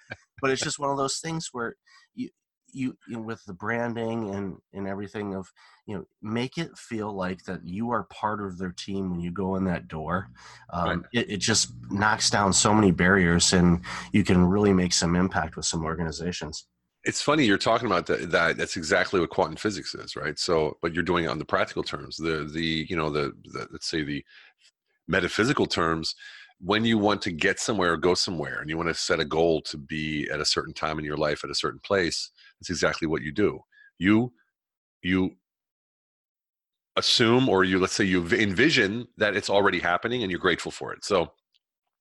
but 0.40 0.50
it's 0.50 0.62
just 0.62 0.78
one 0.78 0.90
of 0.90 0.96
those 0.96 1.18
things 1.18 1.48
where 1.50 1.74
you 2.14 2.28
you, 2.72 2.96
you 3.08 3.16
know, 3.16 3.22
with 3.22 3.44
the 3.44 3.52
branding 3.52 4.34
and 4.34 4.56
and 4.72 4.86
everything 4.86 5.34
of 5.34 5.50
you 5.86 5.96
know 5.96 6.04
make 6.22 6.58
it 6.58 6.76
feel 6.76 7.12
like 7.12 7.44
that 7.44 7.64
you 7.64 7.90
are 7.90 8.04
part 8.04 8.44
of 8.44 8.58
their 8.58 8.72
team 8.72 9.10
when 9.10 9.20
you 9.20 9.30
go 9.30 9.56
in 9.56 9.64
that 9.64 9.88
door. 9.88 10.28
Um, 10.72 10.88
right. 10.88 10.98
it, 11.12 11.30
it 11.32 11.36
just 11.38 11.72
knocks 11.90 12.30
down 12.30 12.52
so 12.52 12.74
many 12.74 12.90
barriers 12.90 13.52
and 13.52 13.80
you 14.12 14.24
can 14.24 14.44
really 14.44 14.72
make 14.72 14.92
some 14.92 15.16
impact 15.16 15.56
with 15.56 15.66
some 15.66 15.84
organizations. 15.84 16.66
It's 17.04 17.22
funny 17.22 17.44
you're 17.44 17.56
talking 17.56 17.86
about 17.86 18.06
that, 18.06 18.30
that 18.32 18.56
that's 18.56 18.76
exactly 18.76 19.20
what 19.20 19.30
quantum 19.30 19.56
physics 19.56 19.94
is 19.94 20.16
right? 20.16 20.38
So 20.38 20.76
but 20.82 20.92
you're 20.92 21.02
doing 21.02 21.24
it 21.24 21.28
on 21.28 21.38
the 21.38 21.44
practical 21.44 21.82
terms 21.82 22.16
the 22.16 22.48
the 22.52 22.86
you 22.88 22.96
know 22.96 23.10
the, 23.10 23.32
the 23.44 23.68
let's 23.70 23.88
say 23.88 24.02
the 24.02 24.24
metaphysical 25.08 25.66
terms 25.66 26.14
when 26.60 26.84
you 26.84 26.96
want 26.98 27.20
to 27.22 27.32
get 27.32 27.60
somewhere 27.60 27.92
or 27.92 27.96
go 27.96 28.14
somewhere 28.14 28.60
and 28.60 28.70
you 28.70 28.76
want 28.76 28.88
to 28.88 28.94
set 28.94 29.20
a 29.20 29.24
goal 29.24 29.60
to 29.62 29.76
be 29.76 30.28
at 30.30 30.40
a 30.40 30.44
certain 30.44 30.72
time 30.72 30.98
in 30.98 31.04
your 31.04 31.16
life 31.16 31.44
at 31.44 31.50
a 31.50 31.54
certain 31.54 31.80
place 31.80 32.30
that's 32.60 32.70
exactly 32.70 33.06
what 33.06 33.22
you 33.22 33.32
do. 33.32 33.60
You 33.98 34.32
you 35.02 35.32
assume 36.96 37.48
or 37.48 37.64
you 37.64 37.78
let's 37.78 37.92
say 37.92 38.04
you 38.04 38.26
envision 38.28 39.06
that 39.18 39.36
it's 39.36 39.50
already 39.50 39.78
happening 39.78 40.22
and 40.22 40.30
you're 40.30 40.40
grateful 40.40 40.72
for 40.72 40.92
it. 40.92 41.04
So 41.04 41.32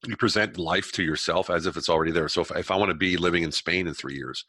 you 0.07 0.16
present 0.16 0.58
life 0.58 0.92
to 0.94 1.04
yourself 1.04 1.50
as 1.50 1.66
if 1.66 1.75
it's 1.78 1.90
already 1.90 2.12
there. 2.12 2.30
So 2.30 2.42
if, 2.42 2.51
if 2.51 2.72
I 2.72 2.75
want 2.75 2.90
to 2.90 2.96
be 2.96 3.18
living 3.18 3.44
in 3.44 3.51
Spain 3.51 3.88
in 3.88 3.94
three 3.94 4.16
years, 4.16 4.46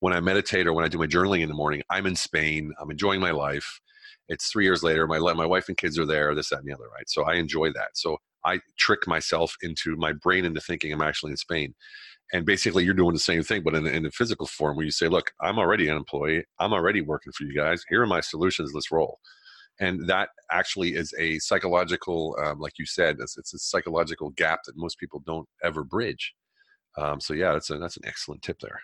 when 0.00 0.12
I 0.12 0.20
meditate 0.20 0.66
or 0.66 0.72
when 0.72 0.84
I 0.84 0.88
do 0.88 0.98
my 0.98 1.06
journaling 1.06 1.40
in 1.42 1.48
the 1.48 1.54
morning, 1.54 1.82
I'm 1.90 2.06
in 2.06 2.16
Spain. 2.16 2.72
I'm 2.80 2.90
enjoying 2.90 3.20
my 3.20 3.30
life. 3.30 3.80
It's 4.28 4.48
three 4.48 4.64
years 4.64 4.82
later. 4.82 5.06
My 5.06 5.18
my 5.18 5.46
wife 5.46 5.68
and 5.68 5.76
kids 5.76 5.98
are 5.98 6.06
there. 6.06 6.34
This, 6.34 6.48
that, 6.48 6.60
and 6.60 6.68
the 6.68 6.74
other. 6.74 6.88
Right. 6.94 7.08
So 7.08 7.24
I 7.24 7.34
enjoy 7.34 7.72
that. 7.72 7.90
So 7.94 8.18
I 8.44 8.60
trick 8.78 9.06
myself 9.06 9.54
into 9.62 9.96
my 9.96 10.12
brain 10.12 10.44
into 10.44 10.60
thinking 10.60 10.92
I'm 10.92 11.02
actually 11.02 11.32
in 11.32 11.36
Spain. 11.36 11.74
And 12.32 12.46
basically 12.46 12.84
you're 12.84 12.94
doing 12.94 13.12
the 13.12 13.20
same 13.20 13.42
thing 13.42 13.62
but 13.62 13.74
in, 13.74 13.86
in 13.86 14.06
a 14.06 14.10
physical 14.10 14.46
form 14.46 14.76
where 14.76 14.84
you 14.84 14.90
say 14.90 15.08
look 15.08 15.30
i'm 15.40 15.58
already 15.58 15.88
an 15.88 15.96
employee. 15.96 16.44
I'm 16.58 16.72
already 16.72 17.00
working 17.00 17.32
for 17.32 17.44
you 17.44 17.54
guys. 17.54 17.84
Here 17.88 18.02
are 18.02 18.06
my 18.06 18.20
solutions. 18.20 18.72
Let's 18.74 18.90
roll. 18.90 19.18
And 19.80 20.08
that 20.08 20.30
actually 20.50 20.94
is 20.94 21.12
a 21.18 21.38
psychological 21.40 22.36
um, 22.42 22.60
like 22.60 22.74
you 22.78 22.86
said 22.86 23.16
it's, 23.20 23.36
it's, 23.36 23.54
a 23.54 23.58
psychological 23.58 24.30
gap 24.30 24.60
that 24.66 24.76
most 24.76 24.98
people 24.98 25.22
don't 25.26 25.48
ever 25.62 25.84
bridge. 25.84 26.34
Um, 26.96 27.20
so 27.20 27.34
yeah 27.34 27.52
that's, 27.52 27.70
a, 27.70 27.78
that's 27.78 27.96
an 27.96 28.06
excellent 28.06 28.42
tip 28.42 28.58
there 28.60 28.80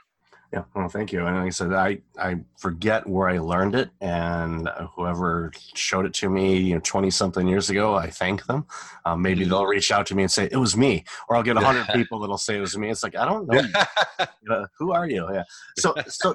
yeah, 0.52 0.64
well, 0.74 0.88
thank 0.88 1.12
you. 1.12 1.24
And 1.24 1.36
like 1.36 1.46
I 1.46 1.50
said, 1.50 1.72
I, 1.72 1.98
I 2.18 2.40
forget 2.58 3.06
where 3.06 3.28
I 3.28 3.38
learned 3.38 3.76
it, 3.76 3.90
and 4.00 4.68
whoever 4.96 5.52
showed 5.74 6.06
it 6.06 6.14
to 6.14 6.28
me, 6.28 6.58
you 6.58 6.74
know, 6.74 6.80
twenty 6.80 7.10
something 7.10 7.46
years 7.46 7.70
ago, 7.70 7.94
I 7.94 8.10
thank 8.10 8.46
them. 8.46 8.66
Um, 9.04 9.22
maybe 9.22 9.44
they'll 9.44 9.60
mm-hmm. 9.60 9.70
reach 9.70 9.92
out 9.92 10.06
to 10.06 10.16
me 10.16 10.24
and 10.24 10.32
say 10.32 10.48
it 10.50 10.56
was 10.56 10.76
me, 10.76 11.04
or 11.28 11.36
I'll 11.36 11.44
get 11.44 11.56
a 11.56 11.60
hundred 11.60 11.86
people 11.94 12.18
that'll 12.18 12.36
say 12.36 12.56
it 12.56 12.60
was 12.60 12.76
me. 12.76 12.90
It's 12.90 13.04
like 13.04 13.14
I 13.14 13.24
don't 13.24 13.46
know, 13.46 13.60
you. 13.60 14.66
who 14.78 14.90
are 14.90 15.08
you? 15.08 15.28
Yeah. 15.32 15.44
So, 15.78 15.94
so, 16.08 16.34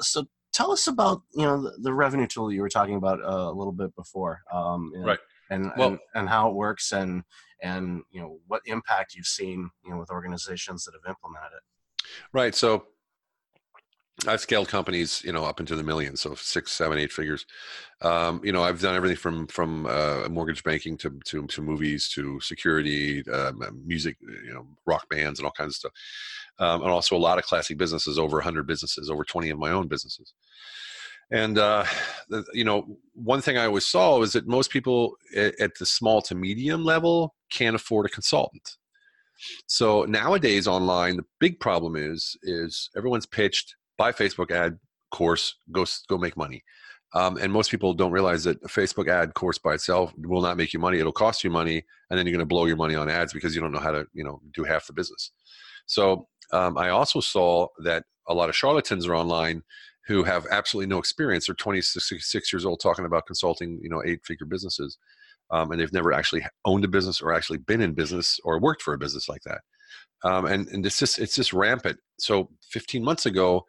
so, 0.00 0.24
tell 0.52 0.70
us 0.70 0.86
about 0.86 1.22
you 1.32 1.46
know 1.46 1.62
the, 1.62 1.72
the 1.78 1.94
revenue 1.94 2.26
tool 2.26 2.52
you 2.52 2.60
were 2.60 2.68
talking 2.68 2.96
about 2.96 3.22
uh, 3.22 3.50
a 3.50 3.54
little 3.54 3.72
bit 3.72 3.94
before, 3.96 4.42
um, 4.52 4.92
and, 4.94 5.06
right? 5.06 5.18
And, 5.48 5.72
well, 5.78 5.88
and 5.88 5.98
and 6.14 6.28
how 6.28 6.50
it 6.50 6.54
works, 6.54 6.92
and 6.92 7.22
and 7.62 8.02
you 8.10 8.20
know 8.20 8.38
what 8.48 8.60
impact 8.66 9.14
you've 9.14 9.26
seen, 9.26 9.70
you 9.82 9.92
know, 9.92 9.98
with 9.98 10.10
organizations 10.10 10.84
that 10.84 10.92
have 10.92 11.08
implemented 11.08 11.52
it. 11.56 11.62
Right. 12.32 12.54
So 12.54 12.84
I've 14.26 14.40
scaled 14.40 14.68
companies, 14.68 15.22
you 15.24 15.32
know, 15.32 15.44
up 15.44 15.60
into 15.60 15.76
the 15.76 15.82
millions, 15.82 16.22
so 16.22 16.34
six, 16.34 16.72
seven, 16.72 16.98
eight 16.98 17.12
figures. 17.12 17.44
Um, 18.00 18.40
you 18.42 18.52
know, 18.52 18.62
I've 18.62 18.80
done 18.80 18.94
everything 18.94 19.18
from 19.18 19.46
from 19.48 19.86
uh, 19.86 20.28
mortgage 20.30 20.64
banking 20.64 20.96
to, 20.98 21.20
to 21.26 21.46
to 21.46 21.62
movies 21.62 22.08
to 22.10 22.40
security, 22.40 23.22
um, 23.30 23.62
music, 23.86 24.16
you 24.22 24.54
know, 24.54 24.66
rock 24.86 25.08
bands 25.10 25.38
and 25.38 25.46
all 25.46 25.52
kinds 25.52 25.72
of 25.72 25.76
stuff, 25.76 25.92
um, 26.58 26.82
and 26.82 26.90
also 26.90 27.16
a 27.16 27.18
lot 27.18 27.38
of 27.38 27.44
classic 27.44 27.76
businesses, 27.78 28.18
over 28.18 28.38
100 28.38 28.66
businesses, 28.66 29.10
over 29.10 29.24
20 29.24 29.50
of 29.50 29.58
my 29.58 29.70
own 29.70 29.88
businesses. 29.88 30.32
And 31.30 31.58
uh, 31.58 31.84
the, 32.28 32.44
you 32.52 32.64
know, 32.64 32.98
one 33.14 33.40
thing 33.42 33.58
I 33.58 33.66
always 33.66 33.86
saw 33.86 34.22
is 34.22 34.32
that 34.32 34.46
most 34.46 34.70
people 34.70 35.16
at, 35.36 35.60
at 35.60 35.76
the 35.78 35.86
small 35.86 36.22
to 36.22 36.34
medium 36.34 36.84
level 36.84 37.34
can't 37.50 37.76
afford 37.76 38.06
a 38.06 38.10
consultant 38.10 38.76
So 39.66 40.04
nowadays 40.04 40.66
online, 40.66 41.16
the 41.16 41.24
big 41.40 41.60
problem 41.60 41.96
is 41.96 42.36
is 42.42 42.90
everyone's 42.96 43.26
pitched 43.26 43.76
buy 43.96 44.12
Facebook 44.12 44.50
ad 44.50 44.78
course, 45.10 45.56
go 45.72 45.84
go 46.08 46.18
make 46.18 46.36
money. 46.36 46.62
Um, 47.14 47.38
and 47.38 47.52
most 47.52 47.70
people 47.70 47.94
don't 47.94 48.12
realize 48.12 48.44
that 48.44 48.62
a 48.62 48.68
Facebook 48.68 49.08
ad 49.08 49.34
course 49.34 49.58
by 49.58 49.74
itself 49.74 50.12
will 50.18 50.42
not 50.42 50.56
make 50.56 50.72
you 50.72 50.80
money. 50.80 50.98
It'll 50.98 51.12
cost 51.12 51.44
you 51.44 51.50
money, 51.50 51.84
and 52.10 52.18
then 52.18 52.26
you're 52.26 52.32
going 52.32 52.40
to 52.40 52.46
blow 52.46 52.66
your 52.66 52.76
money 52.76 52.94
on 52.94 53.08
ads 53.08 53.32
because 53.32 53.54
you 53.54 53.60
don't 53.60 53.72
know 53.72 53.78
how 53.78 53.92
to, 53.92 54.06
you 54.12 54.24
know, 54.24 54.40
do 54.54 54.64
half 54.64 54.86
the 54.86 54.92
business. 54.92 55.30
So 55.86 56.26
um, 56.52 56.76
I 56.76 56.90
also 56.90 57.20
saw 57.20 57.68
that 57.84 58.04
a 58.28 58.34
lot 58.34 58.48
of 58.48 58.56
charlatans 58.56 59.06
are 59.06 59.14
online 59.14 59.62
who 60.06 60.24
have 60.24 60.46
absolutely 60.50 60.88
no 60.88 60.98
experience. 60.98 61.46
They're 61.46 61.54
26 61.54 62.52
years 62.52 62.64
old 62.64 62.80
talking 62.80 63.06
about 63.06 63.26
consulting, 63.26 63.80
you 63.82 63.88
know, 63.88 64.02
eight-figure 64.04 64.46
businesses, 64.46 64.98
um, 65.50 65.70
and 65.70 65.80
they've 65.80 65.92
never 65.92 66.12
actually 66.12 66.44
owned 66.64 66.84
a 66.84 66.88
business 66.88 67.20
or 67.20 67.32
actually 67.32 67.58
been 67.58 67.80
in 67.80 67.94
business 67.94 68.38
or 68.44 68.60
worked 68.60 68.82
for 68.82 68.94
a 68.94 68.98
business 68.98 69.28
like 69.28 69.42
that. 69.44 69.60
Um, 70.24 70.46
and 70.46 70.68
and 70.68 70.84
it's 70.84 70.98
just 70.98 71.18
it's 71.18 71.34
just 71.34 71.52
rampant. 71.52 71.98
So 72.18 72.50
15 72.70 73.04
months 73.04 73.26
ago, 73.26 73.64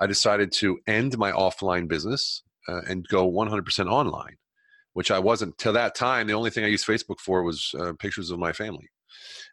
I 0.00 0.06
decided 0.06 0.52
to 0.52 0.78
end 0.86 1.16
my 1.18 1.32
offline 1.32 1.88
business 1.88 2.42
uh, 2.68 2.82
and 2.88 3.06
go 3.08 3.30
100% 3.30 3.90
online, 3.90 4.36
which 4.92 5.10
I 5.10 5.18
wasn't 5.18 5.56
till 5.58 5.72
that 5.72 5.94
time. 5.94 6.26
The 6.26 6.34
only 6.34 6.50
thing 6.50 6.64
I 6.64 6.68
used 6.68 6.86
Facebook 6.86 7.20
for 7.20 7.42
was 7.42 7.74
uh, 7.78 7.92
pictures 7.98 8.30
of 8.30 8.38
my 8.38 8.52
family. 8.52 8.88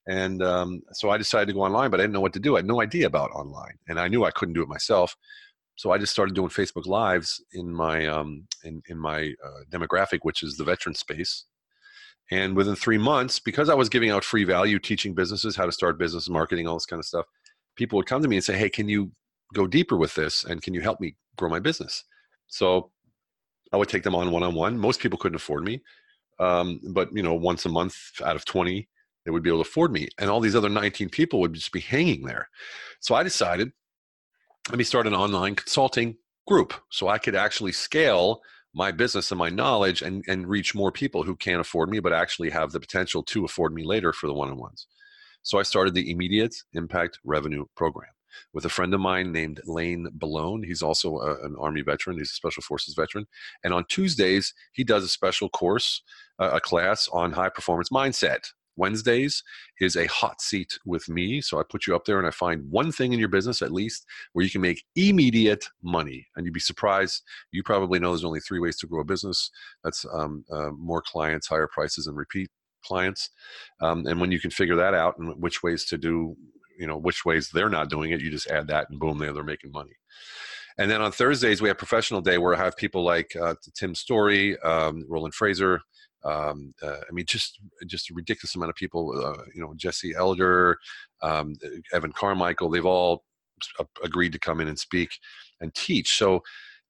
And 0.08 0.44
um, 0.44 0.82
so 0.92 1.10
I 1.10 1.18
decided 1.18 1.48
to 1.48 1.54
go 1.54 1.62
online, 1.62 1.90
but 1.90 2.00
I 2.00 2.04
didn't 2.04 2.14
know 2.14 2.22
what 2.22 2.34
to 2.34 2.40
do. 2.40 2.56
I 2.56 2.60
had 2.60 2.68
no 2.68 2.82
idea 2.82 3.08
about 3.08 3.32
online, 3.32 3.78
and 3.88 4.00
I 4.00 4.10
knew 4.10 4.26
I 4.26 4.32
couldn't 4.32 4.54
do 4.54 4.62
it 4.62 4.68
myself. 4.68 5.16
So 5.76 5.92
I 5.92 5.98
just 5.98 6.12
started 6.12 6.36
doing 6.36 6.50
Facebook 6.50 6.86
Lives 6.86 7.44
in 7.54 7.74
my 7.74 8.06
um, 8.08 8.46
in 8.64 8.82
in 8.90 8.98
my 8.98 9.34
uh, 9.44 9.64
demographic, 9.72 10.20
which 10.24 10.44
is 10.44 10.58
the 10.58 10.66
veteran 10.66 10.94
space. 10.94 11.46
And 12.32 12.56
within 12.56 12.76
three 12.76 12.98
months, 12.98 13.40
because 13.40 13.70
I 13.70 13.76
was 13.76 13.90
giving 13.90 14.10
out 14.10 14.24
free 14.24 14.44
value, 14.44 14.80
teaching 14.80 15.14
businesses 15.14 15.56
how 15.56 15.66
to 15.66 15.72
start 15.72 15.98
business, 15.98 16.30
marketing, 16.30 16.68
all 16.68 16.76
this 16.76 16.86
kind 16.86 17.00
of 17.00 17.06
stuff, 17.06 17.26
people 17.76 17.98
would 17.98 18.06
come 18.06 18.22
to 18.22 18.28
me 18.28 18.38
and 18.38 18.46
say, 18.46 18.58
"Hey, 18.58 18.70
can 18.70 18.90
you 18.90 19.12
go 19.54 19.68
deeper 19.68 19.98
with 19.98 20.16
this? 20.16 20.44
And 20.44 20.62
can 20.62 20.74
you 20.74 20.82
help 20.82 21.00
me 21.00 21.16
grow 21.38 21.50
my 21.50 21.60
business?" 21.60 22.04
So 22.48 22.92
I 23.72 23.78
would 23.78 23.90
take 23.90 24.04
them 24.04 24.16
on 24.16 24.32
one 24.32 24.44
on 24.44 24.54
one. 24.56 24.78
Most 24.78 25.00
people 25.00 25.18
couldn't 25.18 25.36
afford 25.36 25.64
me, 25.64 25.82
um, 26.40 26.80
but 26.92 27.10
you 27.16 27.24
know, 27.24 27.34
once 27.34 27.66
a 27.66 27.70
month 27.70 27.96
out 28.24 28.36
of 28.36 28.46
twenty, 28.46 28.90
they 29.26 29.32
would 29.32 29.44
be 29.44 29.50
able 29.50 29.64
to 29.64 29.70
afford 29.70 29.92
me, 29.92 30.10
and 30.20 30.30
all 30.30 30.40
these 30.40 30.56
other 30.56 30.70
nineteen 30.70 31.10
people 31.10 31.40
would 31.42 31.54
just 31.54 31.72
be 31.72 31.80
hanging 31.80 32.26
there. 32.26 32.50
So 33.00 33.16
I 33.16 33.24
decided, 33.24 33.72
let 34.70 34.78
me 34.78 34.84
start 34.84 35.08
an 35.08 35.16
online 35.16 35.56
consulting 35.56 36.18
group 36.48 36.74
so 36.90 37.08
I 37.08 37.18
could 37.18 37.36
actually 37.36 37.72
scale 37.72 38.42
my 38.74 38.92
business 38.92 39.32
and 39.32 39.40
my 39.40 39.50
knowledge 39.50 40.02
and, 40.02 40.24
and 40.28 40.48
reach 40.48 40.74
more 40.74 40.92
people 40.92 41.24
who 41.24 41.36
can't 41.36 41.62
afford 41.62 41.90
me 41.90 42.00
but 42.00 42.14
actually 42.14 42.50
have 42.50 42.72
the 42.72 42.80
potential 42.80 43.24
to 43.24 43.46
afford 43.46 43.74
me 43.74 43.84
later 43.84 44.12
for 44.12 44.28
the 44.28 44.34
one-on-ones 44.34 44.88
so 45.44 45.60
i 45.60 45.64
started 45.64 45.94
the 45.94 46.12
immediate 46.12 46.56
impact 46.74 47.20
revenue 47.24 47.66
program 47.76 48.10
with 48.54 48.66
a 48.66 48.70
friend 48.70 48.94
of 48.94 49.00
mine 49.00 49.32
named 49.32 49.62
Lane 49.66 50.08
Balone. 50.18 50.66
He's 50.66 50.82
also 50.82 51.18
a, 51.18 51.46
an 51.46 51.56
Army 51.60 51.82
veteran. 51.82 52.18
He's 52.18 52.32
a 52.32 52.36
Special 52.36 52.64
Forces 52.64 52.96
veteran. 52.96 53.26
And 53.64 53.74
on 53.74 53.86
Tuesdays, 53.90 54.54
he 54.74 54.84
does 54.84 55.04
a 55.04 55.10
special 55.10 55.50
course, 55.50 56.02
uh, 56.40 56.52
a 56.54 56.60
class 56.60 57.08
on 57.12 57.32
high 57.32 57.50
performance 57.50 57.90
mindset. 57.90 58.52
Wednesdays 58.76 59.44
is 59.80 59.96
a 59.96 60.08
hot 60.08 60.42
seat 60.42 60.78
with 60.86 61.08
me. 61.10 61.42
So 61.42 61.60
I 61.60 61.64
put 61.64 61.86
you 61.88 61.96
up 61.96 62.06
there 62.06 62.18
and 62.18 62.28
I 62.28 62.32
find 62.32 62.70
one 62.70 62.92
thing 62.92 63.14
in 63.14 63.20
your 63.20 63.30
business 63.30 63.62
at 63.62 63.72
least 63.72 64.06
where 64.34 64.44
you 64.44 64.52
can 64.52 64.62
make 64.62 64.84
immediate 64.96 65.66
money. 65.84 66.28
And 66.36 66.46
you'd 66.46 66.54
be 66.54 66.60
surprised. 66.60 67.22
You 67.52 67.64
probably 67.64 68.00
know 68.00 68.10
there's 68.10 68.26
only 68.26 68.40
three 68.40 68.60
ways 68.60 68.78
to 68.78 68.88
grow 68.88 69.02
a 69.02 69.06
business 69.06 69.52
that's 69.84 70.06
um, 70.12 70.44
uh, 70.52 70.72
more 70.72 71.02
clients, 71.02 71.48
higher 71.48 71.70
prices, 71.72 72.08
and 72.08 72.18
repeat 72.18 72.50
clients. 72.84 73.30
Um, 73.82 74.06
and 74.08 74.20
when 74.20 74.32
you 74.32 74.40
can 74.40 74.52
figure 74.52 74.76
that 74.76 74.94
out 74.94 75.18
and 75.18 75.42
which 75.42 75.64
ways 75.64 75.86
to 75.86 75.98
do 75.98 76.36
you 76.78 76.88
know 76.88 76.98
which 76.98 77.26
ways 77.26 77.50
they're 77.50 77.70
not 77.70 77.90
doing 77.90 78.12
it 78.12 78.22
you 78.22 78.32
just 78.32 78.50
add 78.50 78.68
that 78.68 78.90
and 78.90 79.00
boom 79.00 79.18
they're, 79.18 79.34
they're 79.34 79.44
making 79.44 79.72
money 79.72 79.96
and 80.78 80.90
then 80.90 81.02
on 81.02 81.12
thursdays 81.12 81.62
we 81.62 81.68
have 81.68 81.78
professional 81.78 82.22
day 82.22 82.38
where 82.38 82.56
i 82.56 82.58
have 82.58 82.76
people 82.78 83.04
like 83.04 83.36
uh, 83.36 83.56
tim 83.76 83.96
storey 83.96 84.60
um, 84.62 85.06
roland 85.08 85.34
frasier 85.34 85.80
um, 86.26 86.74
uh, 86.82 87.00
I 87.08 87.12
mean, 87.12 87.26
just 87.26 87.60
just 87.86 88.10
a 88.10 88.14
ridiculous 88.14 88.56
amount 88.56 88.70
of 88.70 88.76
people. 88.76 89.12
Uh, 89.14 89.44
you 89.54 89.62
know, 89.62 89.74
Jesse 89.76 90.14
Elder, 90.16 90.78
um, 91.22 91.56
Evan 91.92 92.14
Carmichael. 92.14 92.70
They've 92.70 92.86
all 92.86 93.24
agreed 94.04 94.32
to 94.34 94.40
come 94.40 94.62
in 94.62 94.68
and 94.68 94.80
speak 94.80 95.18
and 95.62 95.74
teach. 95.76 96.18
So 96.18 96.42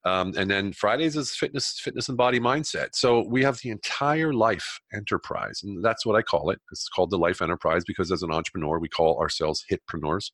um, 0.06 0.34
and 0.38 0.50
then 0.50 0.74
Fridays 0.74 1.16
is 1.16 1.34
fitness, 1.34 1.80
fitness 1.80 2.10
and 2.10 2.18
body 2.18 2.40
mindset. 2.40 2.90
So 2.94 3.26
we 3.28 3.44
have 3.44 3.60
the 3.60 3.70
entire 3.70 4.34
life 4.34 4.80
enterprise, 4.94 5.62
and 5.64 5.84
that's 5.84 6.06
what 6.06 6.18
I 6.18 6.22
call 6.22 6.50
it. 6.50 6.60
It's 6.72 6.90
called 6.90 7.10
the 7.10 7.18
life 7.18 7.42
enterprise 7.42 7.84
because 7.86 8.12
as 8.12 8.22
an 8.22 8.32
entrepreneur, 8.32 8.80
we 8.80 8.90
call 8.90 9.18
ourselves 9.20 9.64
hitpreneurs. 9.72 10.32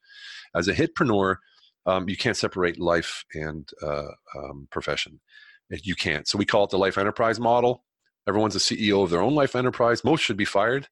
As 0.56 0.68
a 0.68 0.74
hitpreneur, 0.74 1.36
um, 1.86 2.10
you 2.10 2.18
can't 2.18 2.38
separate 2.38 2.80
life 2.80 3.24
and 3.34 3.70
uh, 3.82 4.08
um, 4.36 4.68
profession. 4.72 5.20
You 5.70 5.96
can't. 5.96 6.28
So 6.28 6.40
we 6.40 6.46
call 6.46 6.64
it 6.64 6.72
the 6.72 6.80
life 6.80 6.98
enterprise 6.98 7.40
model. 7.40 7.84
Everyone's 8.28 8.56
a 8.56 8.60
CEO 8.60 9.04
of 9.04 9.12
their 9.12 9.22
own 9.22 9.36
life 9.36 9.56
enterprise. 9.56 10.04
Most 10.04 10.22
should 10.22 10.38
be 10.38 10.46
fired, 10.46 10.88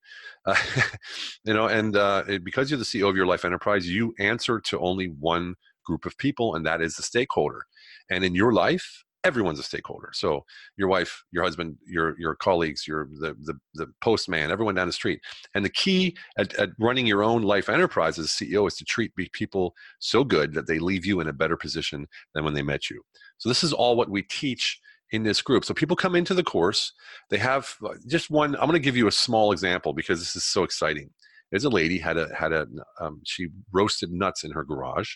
uh, 0.45 0.55
you 1.43 1.53
know. 1.53 1.67
And 1.67 1.95
uh, 1.95 2.23
because 2.43 2.69
you're 2.69 2.77
the 2.77 2.85
CEO 2.85 3.09
of 3.09 3.15
your 3.15 3.25
life 3.25 3.43
enterprise, 3.43 3.89
you 3.89 4.13
answer 4.19 4.59
to 4.59 4.79
only 4.79 5.07
one 5.07 5.55
group 5.83 6.05
of 6.05 6.17
people, 6.17 6.55
and 6.55 6.65
that 6.65 6.81
is 6.81 6.95
the 6.95 7.03
stakeholder. 7.03 7.63
And 8.09 8.23
in 8.23 8.35
your 8.35 8.53
life, 8.53 9.03
everyone's 9.23 9.59
a 9.59 9.63
stakeholder. 9.63 10.09
So 10.13 10.45
your 10.77 10.87
wife, 10.87 11.23
your 11.31 11.43
husband, 11.43 11.77
your 11.85 12.15
your 12.19 12.35
colleagues, 12.35 12.87
your 12.87 13.09
the 13.19 13.35
the, 13.41 13.55
the 13.73 13.87
postman, 14.01 14.51
everyone 14.51 14.75
down 14.75 14.87
the 14.87 14.93
street. 14.93 15.19
And 15.53 15.65
the 15.65 15.69
key 15.69 16.15
at, 16.37 16.53
at 16.55 16.69
running 16.79 17.05
your 17.05 17.23
own 17.23 17.41
life 17.41 17.69
enterprise 17.69 18.17
as 18.17 18.25
a 18.25 18.29
CEO 18.29 18.67
is 18.67 18.75
to 18.77 18.85
treat 18.85 19.13
people 19.33 19.73
so 19.99 20.23
good 20.23 20.53
that 20.53 20.67
they 20.67 20.79
leave 20.79 21.05
you 21.05 21.19
in 21.19 21.27
a 21.27 21.33
better 21.33 21.57
position 21.57 22.07
than 22.33 22.43
when 22.43 22.53
they 22.53 22.63
met 22.63 22.89
you. 22.89 23.01
So 23.37 23.49
this 23.49 23.63
is 23.63 23.73
all 23.73 23.95
what 23.95 24.09
we 24.09 24.23
teach 24.23 24.79
in 25.11 25.23
this 25.23 25.41
group. 25.41 25.63
So 25.63 25.73
people 25.73 25.95
come 25.95 26.15
into 26.15 26.33
the 26.33 26.43
course, 26.43 26.93
they 27.29 27.37
have 27.37 27.75
uh, 27.85 27.93
just 28.07 28.29
one. 28.29 28.55
I'm 28.55 28.67
going 28.67 28.73
to 28.73 28.79
give 28.79 28.97
you 28.97 29.07
a 29.07 29.11
small 29.11 29.51
example 29.51 29.93
because 29.93 30.19
this 30.19 30.35
is 30.35 30.43
so 30.43 30.63
exciting. 30.63 31.09
There's 31.51 31.63
a 31.65 31.69
lady 31.69 31.97
had 31.97 32.17
a 32.17 32.33
had 32.35 32.51
a 32.51 32.67
um, 32.99 33.21
she 33.25 33.47
roasted 33.71 34.11
nuts 34.11 34.43
in 34.43 34.51
her 34.51 34.63
garage, 34.63 35.15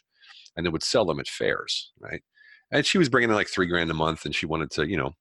and 0.55 0.65
they 0.65 0.69
would 0.69 0.83
sell 0.83 1.05
them 1.05 1.19
at 1.19 1.27
fairs, 1.27 1.91
right? 1.99 2.21
And 2.71 2.85
she 2.85 2.97
was 2.97 3.09
bringing 3.09 3.29
in 3.29 3.35
like 3.35 3.49
three 3.49 3.67
grand 3.67 3.91
a 3.91 3.93
month, 3.93 4.25
and 4.25 4.33
she 4.35 4.45
wanted 4.45 4.71
to, 4.71 4.87
you 4.87 4.97
know, 4.97 5.15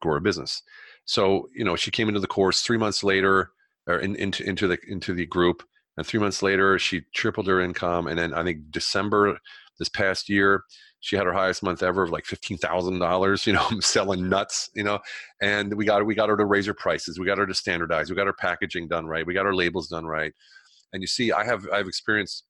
grow 0.00 0.16
a 0.16 0.20
business. 0.20 0.62
So, 1.04 1.48
you 1.54 1.64
know, 1.64 1.76
she 1.76 1.90
came 1.90 2.08
into 2.08 2.20
the 2.20 2.26
course 2.26 2.62
three 2.62 2.78
months 2.78 3.02
later, 3.02 3.50
or 3.86 3.98
in, 3.98 4.14
into 4.16 4.44
into 4.48 4.68
the 4.68 4.78
into 4.86 5.12
the 5.12 5.26
group, 5.26 5.62
and 5.96 6.06
three 6.06 6.20
months 6.20 6.42
later, 6.42 6.78
she 6.78 7.02
tripled 7.14 7.48
her 7.48 7.60
income. 7.60 8.06
And 8.06 8.18
then 8.18 8.34
I 8.34 8.42
think 8.44 8.70
December 8.70 9.38
this 9.78 9.88
past 9.88 10.28
year, 10.28 10.62
she 11.00 11.16
had 11.16 11.26
her 11.26 11.32
highest 11.32 11.62
month 11.64 11.82
ever 11.82 12.04
of 12.04 12.10
like 12.10 12.24
fifteen 12.24 12.58
thousand 12.58 12.98
dollars. 13.00 13.46
You 13.46 13.54
know, 13.54 13.68
selling 13.80 14.28
nuts. 14.28 14.70
You 14.74 14.84
know, 14.84 15.00
and 15.40 15.74
we 15.74 15.84
got 15.84 16.06
we 16.06 16.14
got 16.14 16.28
her 16.28 16.36
to 16.36 16.44
raise 16.44 16.66
her 16.66 16.74
prices. 16.74 17.18
We 17.18 17.26
got 17.26 17.38
her 17.38 17.46
to 17.46 17.54
standardize. 17.54 18.10
We 18.10 18.16
got 18.16 18.26
her 18.26 18.32
packaging 18.32 18.88
done 18.88 19.06
right. 19.06 19.26
We 19.26 19.34
got 19.34 19.46
her 19.46 19.54
labels 19.54 19.88
done 19.88 20.06
right. 20.06 20.32
And 20.92 21.02
you 21.02 21.08
see, 21.08 21.32
I 21.32 21.44
have 21.44 21.66
I've 21.72 21.88
experienced 21.88 22.44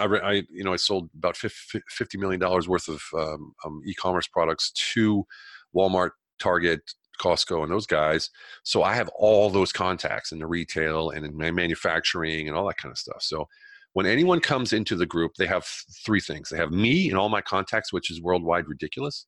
I, 0.00 0.04
I, 0.04 0.32
you 0.50 0.64
know, 0.64 0.72
I 0.72 0.76
sold 0.76 1.10
about 1.16 1.36
fifty 1.36 2.18
million 2.18 2.40
dollars 2.40 2.68
worth 2.68 2.88
of 2.88 3.02
um, 3.16 3.52
um, 3.64 3.82
e-commerce 3.86 4.26
products 4.26 4.72
to 4.94 5.24
Walmart, 5.74 6.10
Target, 6.38 6.80
Costco, 7.20 7.62
and 7.62 7.70
those 7.70 7.86
guys. 7.86 8.30
So 8.62 8.82
I 8.82 8.94
have 8.94 9.08
all 9.16 9.50
those 9.50 9.72
contacts 9.72 10.32
in 10.32 10.38
the 10.38 10.46
retail 10.46 11.10
and 11.10 11.24
in 11.24 11.36
manufacturing 11.36 12.48
and 12.48 12.56
all 12.56 12.66
that 12.66 12.78
kind 12.78 12.92
of 12.92 12.98
stuff. 12.98 13.22
So 13.22 13.46
when 13.92 14.06
anyone 14.06 14.40
comes 14.40 14.72
into 14.72 14.96
the 14.96 15.06
group, 15.06 15.32
they 15.38 15.46
have 15.46 15.66
three 16.04 16.20
things: 16.20 16.48
they 16.48 16.56
have 16.56 16.70
me 16.70 17.08
and 17.08 17.18
all 17.18 17.28
my 17.28 17.42
contacts, 17.42 17.92
which 17.92 18.10
is 18.10 18.22
worldwide 18.22 18.68
ridiculous, 18.68 19.26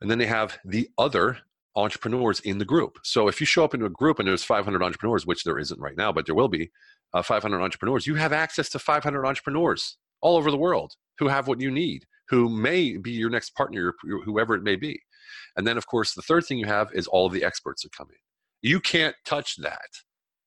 and 0.00 0.10
then 0.10 0.18
they 0.18 0.26
have 0.26 0.58
the 0.64 0.88
other 0.96 1.38
entrepreneurs 1.76 2.40
in 2.40 2.58
the 2.58 2.64
group. 2.64 2.98
So 3.04 3.28
if 3.28 3.40
you 3.40 3.46
show 3.46 3.64
up 3.64 3.74
into 3.74 3.86
a 3.86 3.90
group 3.90 4.18
and 4.18 4.26
there's 4.26 4.42
500 4.42 4.82
entrepreneurs, 4.82 5.26
which 5.26 5.44
there 5.44 5.58
isn't 5.58 5.80
right 5.80 5.96
now, 5.96 6.12
but 6.12 6.26
there 6.26 6.34
will 6.34 6.48
be, 6.48 6.70
uh, 7.12 7.22
500 7.22 7.60
entrepreneurs, 7.60 8.06
you 8.06 8.14
have 8.14 8.32
access 8.32 8.68
to 8.70 8.78
500 8.78 9.26
entrepreneurs 9.26 9.96
all 10.20 10.36
over 10.36 10.50
the 10.50 10.56
world 10.56 10.94
who 11.18 11.28
have 11.28 11.48
what 11.48 11.60
you 11.60 11.70
need, 11.70 12.06
who 12.28 12.48
may 12.48 12.96
be 12.96 13.12
your 13.12 13.30
next 13.30 13.54
partner, 13.54 13.94
whoever 14.24 14.54
it 14.54 14.62
may 14.62 14.76
be. 14.76 15.00
And 15.56 15.66
then, 15.66 15.76
of 15.76 15.86
course, 15.86 16.14
the 16.14 16.22
third 16.22 16.44
thing 16.44 16.58
you 16.58 16.66
have 16.66 16.90
is 16.92 17.06
all 17.06 17.26
of 17.26 17.32
the 17.32 17.44
experts 17.44 17.82
that 17.82 17.96
come 17.96 18.08
in. 18.10 18.16
You 18.62 18.80
can't 18.80 19.14
touch 19.24 19.56
that. 19.56 19.88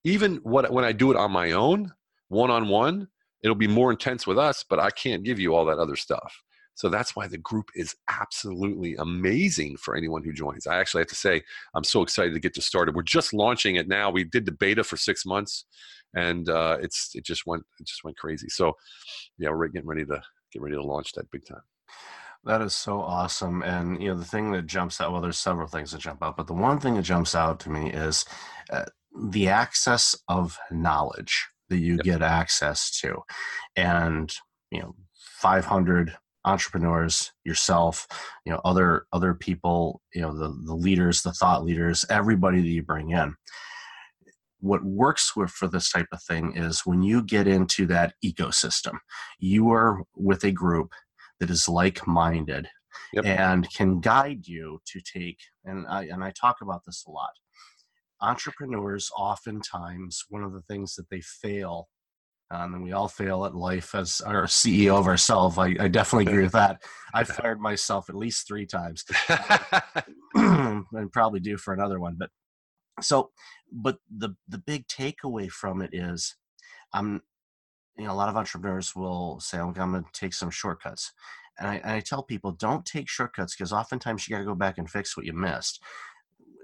Even 0.03 0.37
what, 0.37 0.71
when 0.71 0.85
I 0.85 0.91
do 0.91 1.11
it 1.11 1.17
on 1.17 1.31
my 1.31 1.51
own, 1.51 1.91
one 2.27 2.51
on 2.51 2.67
one, 2.67 3.07
it'll 3.41 3.55
be 3.55 3.67
more 3.67 3.91
intense 3.91 4.27
with 4.27 4.37
us, 4.37 4.63
but 4.67 4.79
I 4.79 4.89
can't 4.89 5.23
give 5.23 5.39
you 5.39 5.55
all 5.55 5.65
that 5.65 5.79
other 5.79 5.95
stuff. 5.95 6.33
So 6.75 6.89
that's 6.89 7.15
why 7.15 7.27
the 7.27 7.37
group 7.37 7.69
is 7.75 7.95
absolutely 8.09 8.95
amazing 8.95 9.77
for 9.77 9.95
anyone 9.95 10.23
who 10.23 10.33
joins. 10.33 10.67
I 10.67 10.77
actually 10.79 11.01
have 11.01 11.09
to 11.09 11.15
say, 11.15 11.43
I'm 11.75 11.83
so 11.83 12.01
excited 12.01 12.33
to 12.33 12.39
get 12.39 12.55
this 12.55 12.65
started. 12.65 12.95
We're 12.95 13.03
just 13.03 13.33
launching 13.33 13.75
it 13.75 13.87
now. 13.87 14.09
We 14.09 14.23
did 14.23 14.45
the 14.45 14.51
beta 14.51 14.83
for 14.83 14.97
six 14.97 15.25
months, 15.25 15.65
and 16.15 16.49
uh, 16.49 16.77
it's 16.81 17.11
it 17.15 17.25
just 17.25 17.45
went 17.45 17.63
it 17.79 17.87
just 17.87 18.03
went 18.03 18.17
crazy. 18.17 18.49
So, 18.49 18.73
yeah, 19.37 19.49
we're 19.49 19.67
getting 19.67 19.87
ready 19.87 20.05
to 20.05 20.21
get 20.51 20.61
ready 20.61 20.75
to 20.75 20.83
launch 20.83 21.13
that 21.13 21.29
big 21.31 21.45
time. 21.45 21.61
That 22.45 22.61
is 22.61 22.75
so 22.75 22.99
awesome. 22.99 23.63
And, 23.63 24.01
you 24.01 24.09
know, 24.09 24.15
the 24.17 24.25
thing 24.25 24.51
that 24.51 24.65
jumps 24.65 24.99
out, 24.99 25.11
well, 25.13 25.21
there's 25.21 25.39
several 25.39 25.67
things 25.67 25.91
that 25.91 26.01
jump 26.01 26.21
out, 26.21 26.35
but 26.35 26.47
the 26.47 26.53
one 26.53 26.79
thing 26.79 26.95
that 26.95 27.03
jumps 27.03 27.35
out 27.35 27.59
to 27.61 27.69
me 27.69 27.91
is 27.91 28.25
uh, 28.69 28.85
the 29.31 29.47
access 29.47 30.15
of 30.27 30.57
knowledge 30.69 31.47
that 31.69 31.77
you 31.77 31.97
Yep. 31.97 31.99
get 31.99 32.21
access 32.21 32.91
to 32.99 33.21
and 33.75 34.35
you 34.69 34.79
know 34.81 34.95
500 35.15 36.17
entrepreneurs 36.45 37.31
yourself 37.45 38.07
you 38.45 38.51
know 38.51 38.59
other 38.65 39.05
other 39.13 39.33
people 39.33 40.01
you 40.13 40.21
know 40.21 40.33
the 40.37 40.49
the 40.65 40.75
leaders 40.75 41.21
the 41.21 41.33
thought 41.33 41.63
leaders 41.63 42.05
everybody 42.09 42.61
that 42.61 42.67
you 42.67 42.83
bring 42.83 43.11
in 43.11 43.33
what 44.59 44.83
works 44.83 45.35
with 45.35 45.49
for 45.49 45.67
this 45.67 45.91
type 45.91 46.07
of 46.11 46.23
thing 46.23 46.53
is 46.55 46.81
when 46.85 47.01
you 47.01 47.21
get 47.21 47.47
into 47.47 47.85
that 47.85 48.13
ecosystem 48.23 48.97
you 49.39 49.71
are 49.71 50.03
with 50.15 50.43
a 50.43 50.51
group 50.51 50.91
that 51.39 51.49
is 51.49 51.67
like-minded 51.69 52.67
Yep. 53.13 53.25
and 53.25 53.73
can 53.73 53.99
guide 53.99 54.47
you 54.47 54.79
to 54.85 55.01
take 55.01 55.39
and 55.65 55.85
i 55.87 56.03
and 56.05 56.23
i 56.23 56.31
talk 56.31 56.57
about 56.61 56.81
this 56.85 57.03
a 57.07 57.11
lot 57.11 57.31
entrepreneurs 58.21 59.09
oftentimes 59.17 60.23
one 60.29 60.43
of 60.43 60.53
the 60.53 60.61
things 60.61 60.95
that 60.95 61.09
they 61.09 61.21
fail 61.21 61.89
um, 62.53 62.75
and 62.75 62.83
we 62.83 62.91
all 62.91 63.07
fail 63.07 63.45
at 63.45 63.55
life 63.55 63.95
as 63.95 64.21
our 64.21 64.43
ceo 64.43 64.97
of 64.97 65.07
ourselves. 65.07 65.57
I, 65.57 65.75
I 65.79 65.87
definitely 65.87 66.31
agree 66.31 66.43
with 66.43 66.51
that. 66.61 66.83
I've 67.13 67.27
fired 67.27 67.59
myself 67.59 68.09
at 68.09 68.15
least 68.15 68.47
three 68.47 68.65
times. 68.65 69.03
And 70.93 71.11
probably 71.11 71.39
do 71.39 71.57
for 71.57 71.73
another 71.73 71.99
one 71.99 72.15
but 72.17 72.29
so 73.01 73.29
but 73.71 73.97
the 74.15 74.35
the 74.47 74.57
big 74.57 74.87
takeaway 74.87 75.49
from 75.49 75.81
it 75.81 75.91
is 75.93 76.35
i'm 76.93 77.21
you 77.97 78.05
know 78.05 78.11
a 78.11 78.15
lot 78.15 78.29
of 78.29 78.35
entrepreneurs 78.35 78.95
will 78.95 79.39
say 79.39 79.59
i'm 79.59 79.73
going 79.73 79.93
to 79.93 80.05
take 80.13 80.33
some 80.33 80.49
shortcuts. 80.49 81.11
And 81.59 81.67
I, 81.67 81.75
and 81.75 81.91
I 81.91 81.99
tell 81.99 82.23
people 82.23 82.51
don't 82.51 82.85
take 82.85 83.09
shortcuts 83.09 83.55
because 83.55 83.71
oftentimes 83.71 84.27
you 84.27 84.33
got 84.33 84.39
to 84.39 84.45
go 84.45 84.55
back 84.55 84.77
and 84.77 84.89
fix 84.89 85.15
what 85.15 85.25
you 85.25 85.33
missed. 85.33 85.81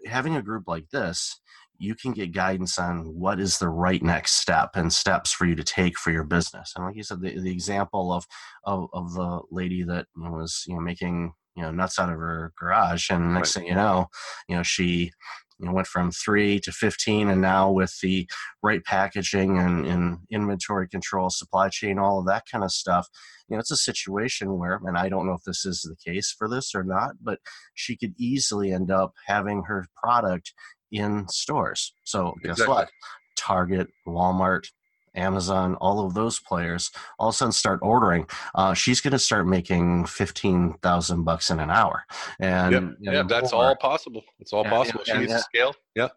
Having 0.05 0.35
a 0.35 0.41
group 0.41 0.67
like 0.67 0.89
this 0.89 1.39
you 1.79 1.95
can 1.95 2.11
get 2.11 2.33
guidance 2.33 2.77
on 2.77 3.05
what 3.17 3.39
is 3.39 3.57
the 3.57 3.69
right 3.69 4.03
next 4.03 4.33
step 4.33 4.71
and 4.75 4.91
steps 4.91 5.31
for 5.31 5.45
you 5.45 5.55
to 5.55 5.63
take 5.63 5.97
for 5.97 6.11
your 6.11 6.23
business. 6.23 6.73
And 6.75 6.85
like 6.85 6.95
you 6.95 7.03
said 7.03 7.21
the, 7.21 7.39
the 7.39 7.51
example 7.51 8.13
of, 8.13 8.25
of 8.63 8.89
of 8.93 9.13
the 9.13 9.41
lady 9.51 9.83
that 9.83 10.07
was 10.15 10.63
you 10.67 10.75
know 10.75 10.81
making 10.81 11.33
you 11.55 11.63
know 11.63 11.71
nuts 11.71 11.99
out 11.99 12.09
of 12.09 12.15
her 12.15 12.53
garage 12.57 13.09
and 13.09 13.33
next 13.33 13.53
thing 13.53 13.65
you 13.65 13.75
know 13.75 14.07
you 14.47 14.55
know 14.55 14.63
she 14.63 15.11
you 15.59 15.65
know, 15.65 15.73
went 15.73 15.87
from 15.87 16.09
three 16.09 16.59
to 16.61 16.71
15 16.71 17.29
and 17.29 17.41
now 17.41 17.69
with 17.69 17.93
the 18.01 18.29
right 18.63 18.83
packaging 18.85 19.57
and, 19.57 19.85
and 19.85 20.19
inventory 20.31 20.87
control 20.87 21.29
supply 21.29 21.67
chain 21.67 21.99
all 21.99 22.19
of 22.19 22.25
that 22.25 22.43
kind 22.49 22.63
of 22.63 22.71
stuff 22.71 23.09
you 23.49 23.55
know 23.55 23.59
it's 23.59 23.71
a 23.71 23.77
situation 23.77 24.57
where 24.57 24.79
and 24.85 24.97
i 24.97 25.09
don't 25.09 25.25
know 25.25 25.33
if 25.33 25.43
this 25.43 25.65
is 25.65 25.81
the 25.81 26.11
case 26.11 26.33
for 26.37 26.47
this 26.47 26.73
or 26.73 26.83
not 26.83 27.15
but 27.21 27.39
she 27.73 27.97
could 27.97 28.13
easily 28.17 28.71
end 28.71 28.89
up 28.89 29.13
having 29.27 29.63
her 29.63 29.85
product 30.01 30.53
in 30.91 31.27
stores 31.27 31.93
so 32.03 32.33
guess 32.43 32.51
Exactly. 32.53 32.73
what 32.75 32.89
target 33.37 33.87
walmart 34.07 34.67
amazon 35.15 35.75
all 35.75 36.05
of 36.05 36.13
those 36.13 36.39
players 36.39 36.91
all 37.17 37.29
of 37.29 37.33
a 37.33 37.37
sudden 37.37 37.51
start 37.51 37.79
ordering 37.81 38.25
uh, 38.55 38.73
she's 38.73 39.01
going 39.01 39.11
to 39.11 39.19
start 39.19 39.47
making 39.47 40.05
15000 40.05 41.23
bucks 41.23 41.49
in 41.49 41.59
an 41.59 41.69
hour 41.71 42.03
and, 42.39 42.71
Yep. 42.73 43.13
yeah, 43.13 43.23
that's 43.23 43.51
all 43.53 43.75
possible. 43.75 44.23
It's 44.39 44.53
all 44.53 44.63
possible. 44.63 45.03
she 45.05 45.17
needs 45.17 45.33
scale. 45.43 45.73
Yeah. 45.95 46.09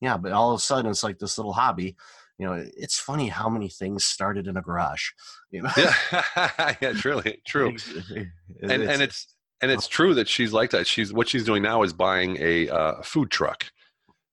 yeah 0.00 0.16
but 0.16 0.32
all 0.32 0.52
of 0.52 0.58
a 0.58 0.62
sudden 0.62 0.90
it's 0.90 1.02
like 1.02 1.18
this 1.18 1.38
little 1.38 1.52
hobby 1.54 1.96
you 2.38 2.46
know 2.46 2.62
it's 2.76 2.98
funny 2.98 3.28
how 3.28 3.48
many 3.48 3.68
things 3.68 4.04
started 4.04 4.46
in 4.46 4.56
a 4.58 4.62
garage 4.62 5.04
you 5.50 5.62
know 5.62 5.70
Yeah. 5.76 5.94
yeah, 6.82 6.92
truly 6.92 7.40
true. 7.46 7.74
It- 8.10 8.28
And 8.62 8.82
and 8.82 9.00
it's 9.02 9.34
and 9.62 9.70
it's 9.70 9.88
true 9.88 10.12
that 10.14 10.28
she's 10.28 10.52
like 10.52 10.68
that. 10.72 10.86
She's 10.86 11.14
what 11.14 11.28
she's 11.30 11.42
doing 11.44 11.62
now 11.62 11.82
is 11.82 11.94
buying 11.94 12.36
a 12.38 12.68
uh, 12.68 13.00
food 13.02 13.30
truck. 13.30 13.64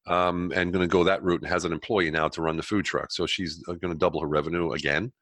Um, 0.06 0.52
and 0.54 0.74
going 0.74 0.84
to 0.84 0.92
go 0.92 1.06
that 1.06 1.24
route 1.24 1.42
and 1.42 1.50
has 1.50 1.64
an 1.64 1.72
employee 1.72 2.12
now 2.12 2.28
to 2.28 2.42
run 2.42 2.58
the 2.58 2.64
food 2.64 2.84
truck. 2.84 3.12
So 3.12 3.26
she's 3.26 3.58
going 3.64 3.80
to 3.80 3.96
double 3.96 4.20
her 4.20 4.28
revenue 4.28 4.72
again 4.74 5.14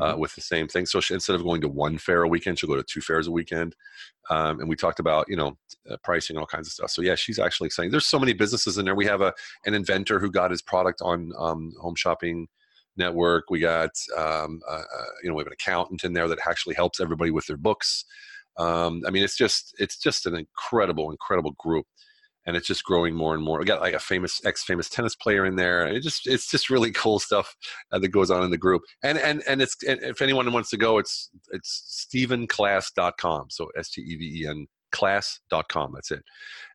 uh, 0.00 0.14
Mhm. 0.14 0.18
with 0.18 0.34
the 0.34 0.40
same 0.40 0.66
thing. 0.66 0.86
So 0.86 1.00
she, 1.00 1.14
instead 1.14 1.36
of 1.36 1.42
going 1.42 1.60
to 1.60 1.68
one 1.68 1.98
fair 1.98 2.22
a 2.22 2.28
weekend, 2.28 2.58
she'll 2.58 2.70
go 2.70 2.76
to 2.76 2.82
two 2.82 3.00
fairs 3.02 3.26
a 3.26 3.30
weekend. 3.30 3.76
Um, 4.30 4.60
and 4.60 4.68
we 4.68 4.76
talked 4.76 4.98
about 4.98 5.26
you 5.28 5.36
know 5.36 5.58
uh, 5.90 5.96
pricing, 6.02 6.36
all 6.38 6.46
kinds 6.46 6.68
of 6.68 6.72
stuff. 6.72 6.90
So 6.90 7.02
yeah, 7.02 7.14
she's 7.14 7.38
actually 7.38 7.70
saying 7.70 7.90
there's 7.90 8.06
so 8.06 8.18
many 8.18 8.32
businesses 8.32 8.78
in 8.78 8.86
there. 8.86 8.94
We 8.94 9.06
have 9.06 9.20
a 9.20 9.34
an 9.66 9.74
inventor 9.74 10.18
who 10.20 10.30
got 10.30 10.50
his 10.50 10.62
product 10.62 11.00
on 11.02 11.32
um, 11.38 11.72
Home 11.80 11.94
Shopping 11.94 12.48
Network. 12.96 13.50
We 13.50 13.60
got 13.60 13.90
um, 14.16 14.60
uh, 14.68 14.72
uh, 14.74 15.04
you 15.22 15.28
know 15.28 15.34
we 15.34 15.40
have 15.42 15.48
an 15.48 15.52
accountant 15.52 16.02
in 16.02 16.14
there 16.14 16.28
that 16.28 16.38
actually 16.48 16.74
helps 16.76 16.98
everybody 17.00 17.30
with 17.30 17.46
their 17.46 17.58
books. 17.58 18.04
Um, 18.56 19.02
I 19.06 19.10
mean, 19.10 19.22
it's 19.22 19.36
just 19.36 19.74
it's 19.78 19.98
just 19.98 20.26
an 20.26 20.34
incredible, 20.34 21.10
incredible 21.10 21.52
group, 21.58 21.86
and 22.46 22.56
it's 22.56 22.66
just 22.66 22.84
growing 22.84 23.14
more 23.14 23.34
and 23.34 23.42
more. 23.42 23.58
We 23.58 23.64
got 23.64 23.80
like 23.80 23.94
a 23.94 23.98
famous 23.98 24.40
ex-famous 24.44 24.88
tennis 24.88 25.14
player 25.14 25.44
in 25.46 25.56
there. 25.56 25.86
It 25.86 26.02
just 26.02 26.26
it's 26.26 26.50
just 26.50 26.70
really 26.70 26.90
cool 26.92 27.18
stuff 27.18 27.54
uh, 27.92 27.98
that 27.98 28.08
goes 28.08 28.30
on 28.30 28.42
in 28.42 28.50
the 28.50 28.58
group. 28.58 28.82
And 29.02 29.18
and 29.18 29.42
and 29.48 29.62
it's 29.62 29.76
and 29.86 30.00
if 30.02 30.22
anyone 30.22 30.52
wants 30.52 30.70
to 30.70 30.76
go, 30.76 30.98
it's 30.98 31.30
it's 31.52 32.08
stevenclass.com. 32.14 33.46
So 33.50 33.68
S 33.76 33.90
T 33.90 34.02
E 34.02 34.16
V 34.16 34.42
E 34.42 34.46
N 34.48 34.66
class.com. 34.92 35.92
That's 35.94 36.10
it, 36.10 36.22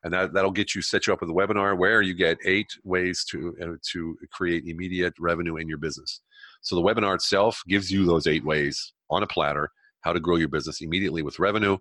and 0.04 0.14
that 0.14 0.34
that'll 0.34 0.52
get 0.52 0.76
you 0.76 0.82
set 0.82 1.08
you 1.08 1.14
up 1.14 1.22
with 1.22 1.30
a 1.30 1.34
webinar 1.34 1.78
where 1.78 2.02
you 2.02 2.14
get 2.14 2.38
eight 2.46 2.70
ways 2.84 3.24
to 3.32 3.56
uh, 3.62 3.76
to 3.92 4.18
create 4.32 4.66
immediate 4.66 5.14
revenue 5.20 5.58
in 5.58 5.70
your 5.70 5.78
business. 5.78 6.22
So 6.62 6.76
the 6.76 6.82
webinar 6.82 7.16
itself 7.16 7.62
gives 7.68 7.90
you 7.90 8.06
those 8.06 8.28
eight 8.28 8.44
ways 8.44 8.94
on 9.10 9.24
a 9.24 9.28
platter 9.28 9.72
how 10.02 10.14
to 10.14 10.20
grow 10.20 10.38
your 10.38 10.48
business 10.48 10.82
immediately 10.82 11.22
with 11.22 11.40
revenue. 11.40 11.78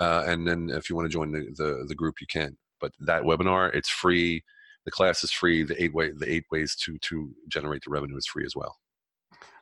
Uh, 0.00 0.24
and 0.26 0.46
then 0.46 0.70
if 0.70 0.90
you 0.90 0.96
want 0.96 1.06
to 1.06 1.12
join 1.12 1.30
the, 1.30 1.46
the, 1.56 1.84
the 1.88 1.94
group, 1.94 2.20
you 2.20 2.26
can. 2.26 2.56
But 2.84 2.92
that 3.06 3.22
webinar, 3.22 3.74
it's 3.74 3.88
free. 3.88 4.44
The 4.84 4.90
class 4.90 5.24
is 5.24 5.32
free. 5.32 5.62
The 5.62 5.82
eight 5.82 5.94
way 5.94 6.10
the 6.12 6.30
eight 6.30 6.44
ways 6.52 6.76
to 6.84 6.98
to 6.98 7.34
generate 7.48 7.82
the 7.84 7.90
revenue 7.90 8.18
is 8.18 8.26
free 8.26 8.44
as 8.44 8.54
well. 8.54 8.76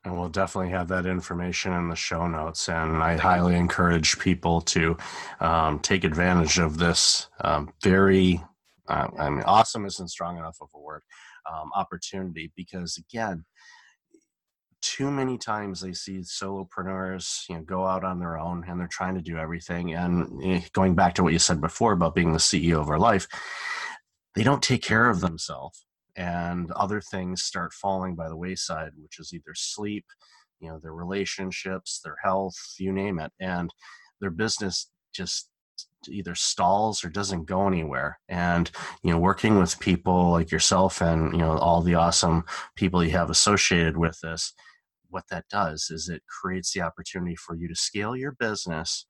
And 0.04 0.18
we'll 0.18 0.28
definitely 0.28 0.72
have 0.72 0.88
that 0.88 1.06
information 1.06 1.72
in 1.72 1.88
the 1.88 1.94
show 1.94 2.26
notes. 2.26 2.68
And 2.68 3.00
I 3.00 3.16
highly 3.16 3.54
encourage 3.54 4.18
people 4.18 4.60
to 4.62 4.96
um, 5.38 5.78
take 5.78 6.02
advantage 6.02 6.58
of 6.58 6.78
this 6.78 7.28
um, 7.42 7.72
very, 7.84 8.42
uh, 8.88 9.06
I 9.16 9.30
mean, 9.30 9.44
awesome 9.44 9.86
isn't 9.86 10.08
strong 10.08 10.36
enough 10.38 10.56
of 10.60 10.70
a 10.74 10.80
word, 10.80 11.02
um, 11.48 11.70
opportunity 11.76 12.50
because, 12.56 12.98
again, 12.98 13.44
too 14.96 15.10
many 15.10 15.38
times 15.38 15.82
I 15.82 15.92
see 15.92 16.18
solopreneurs, 16.18 17.48
you 17.48 17.56
know, 17.56 17.62
go 17.62 17.86
out 17.86 18.04
on 18.04 18.18
their 18.18 18.38
own 18.38 18.62
and 18.68 18.78
they're 18.78 18.88
trying 18.88 19.14
to 19.14 19.22
do 19.22 19.38
everything. 19.38 19.94
And 19.94 20.28
eh, 20.44 20.60
going 20.72 20.94
back 20.94 21.14
to 21.14 21.22
what 21.22 21.32
you 21.32 21.38
said 21.38 21.62
before 21.62 21.92
about 21.92 22.14
being 22.14 22.32
the 22.32 22.38
CEO 22.38 22.78
of 22.78 22.90
our 22.90 22.98
life, 22.98 23.26
they 24.34 24.42
don't 24.42 24.62
take 24.62 24.82
care 24.82 25.08
of 25.08 25.20
themselves 25.20 25.86
and 26.16 26.70
other 26.72 27.00
things 27.00 27.42
start 27.42 27.72
falling 27.72 28.14
by 28.14 28.28
the 28.28 28.36
wayside 28.36 28.90
which 28.96 29.18
is 29.18 29.32
either 29.32 29.54
sleep 29.54 30.04
you 30.60 30.68
know 30.68 30.78
their 30.78 30.92
relationships 30.92 32.00
their 32.04 32.16
health 32.22 32.54
you 32.78 32.92
name 32.92 33.18
it 33.18 33.32
and 33.40 33.70
their 34.20 34.30
business 34.30 34.90
just 35.14 35.48
either 36.08 36.34
stalls 36.34 37.02
or 37.02 37.08
doesn't 37.08 37.46
go 37.46 37.66
anywhere 37.66 38.18
and 38.28 38.70
you 39.02 39.10
know 39.10 39.18
working 39.18 39.58
with 39.58 39.80
people 39.80 40.32
like 40.32 40.50
yourself 40.50 41.00
and 41.00 41.32
you 41.32 41.38
know 41.38 41.56
all 41.56 41.80
the 41.80 41.94
awesome 41.94 42.44
people 42.76 43.02
you 43.02 43.12
have 43.12 43.30
associated 43.30 43.96
with 43.96 44.20
this 44.20 44.52
what 45.12 45.28
that 45.30 45.44
does 45.48 45.88
is 45.90 46.08
it 46.08 46.22
creates 46.42 46.72
the 46.72 46.80
opportunity 46.80 47.36
for 47.36 47.54
you 47.54 47.68
to 47.68 47.76
scale 47.76 48.16
your 48.16 48.32
business 48.32 49.06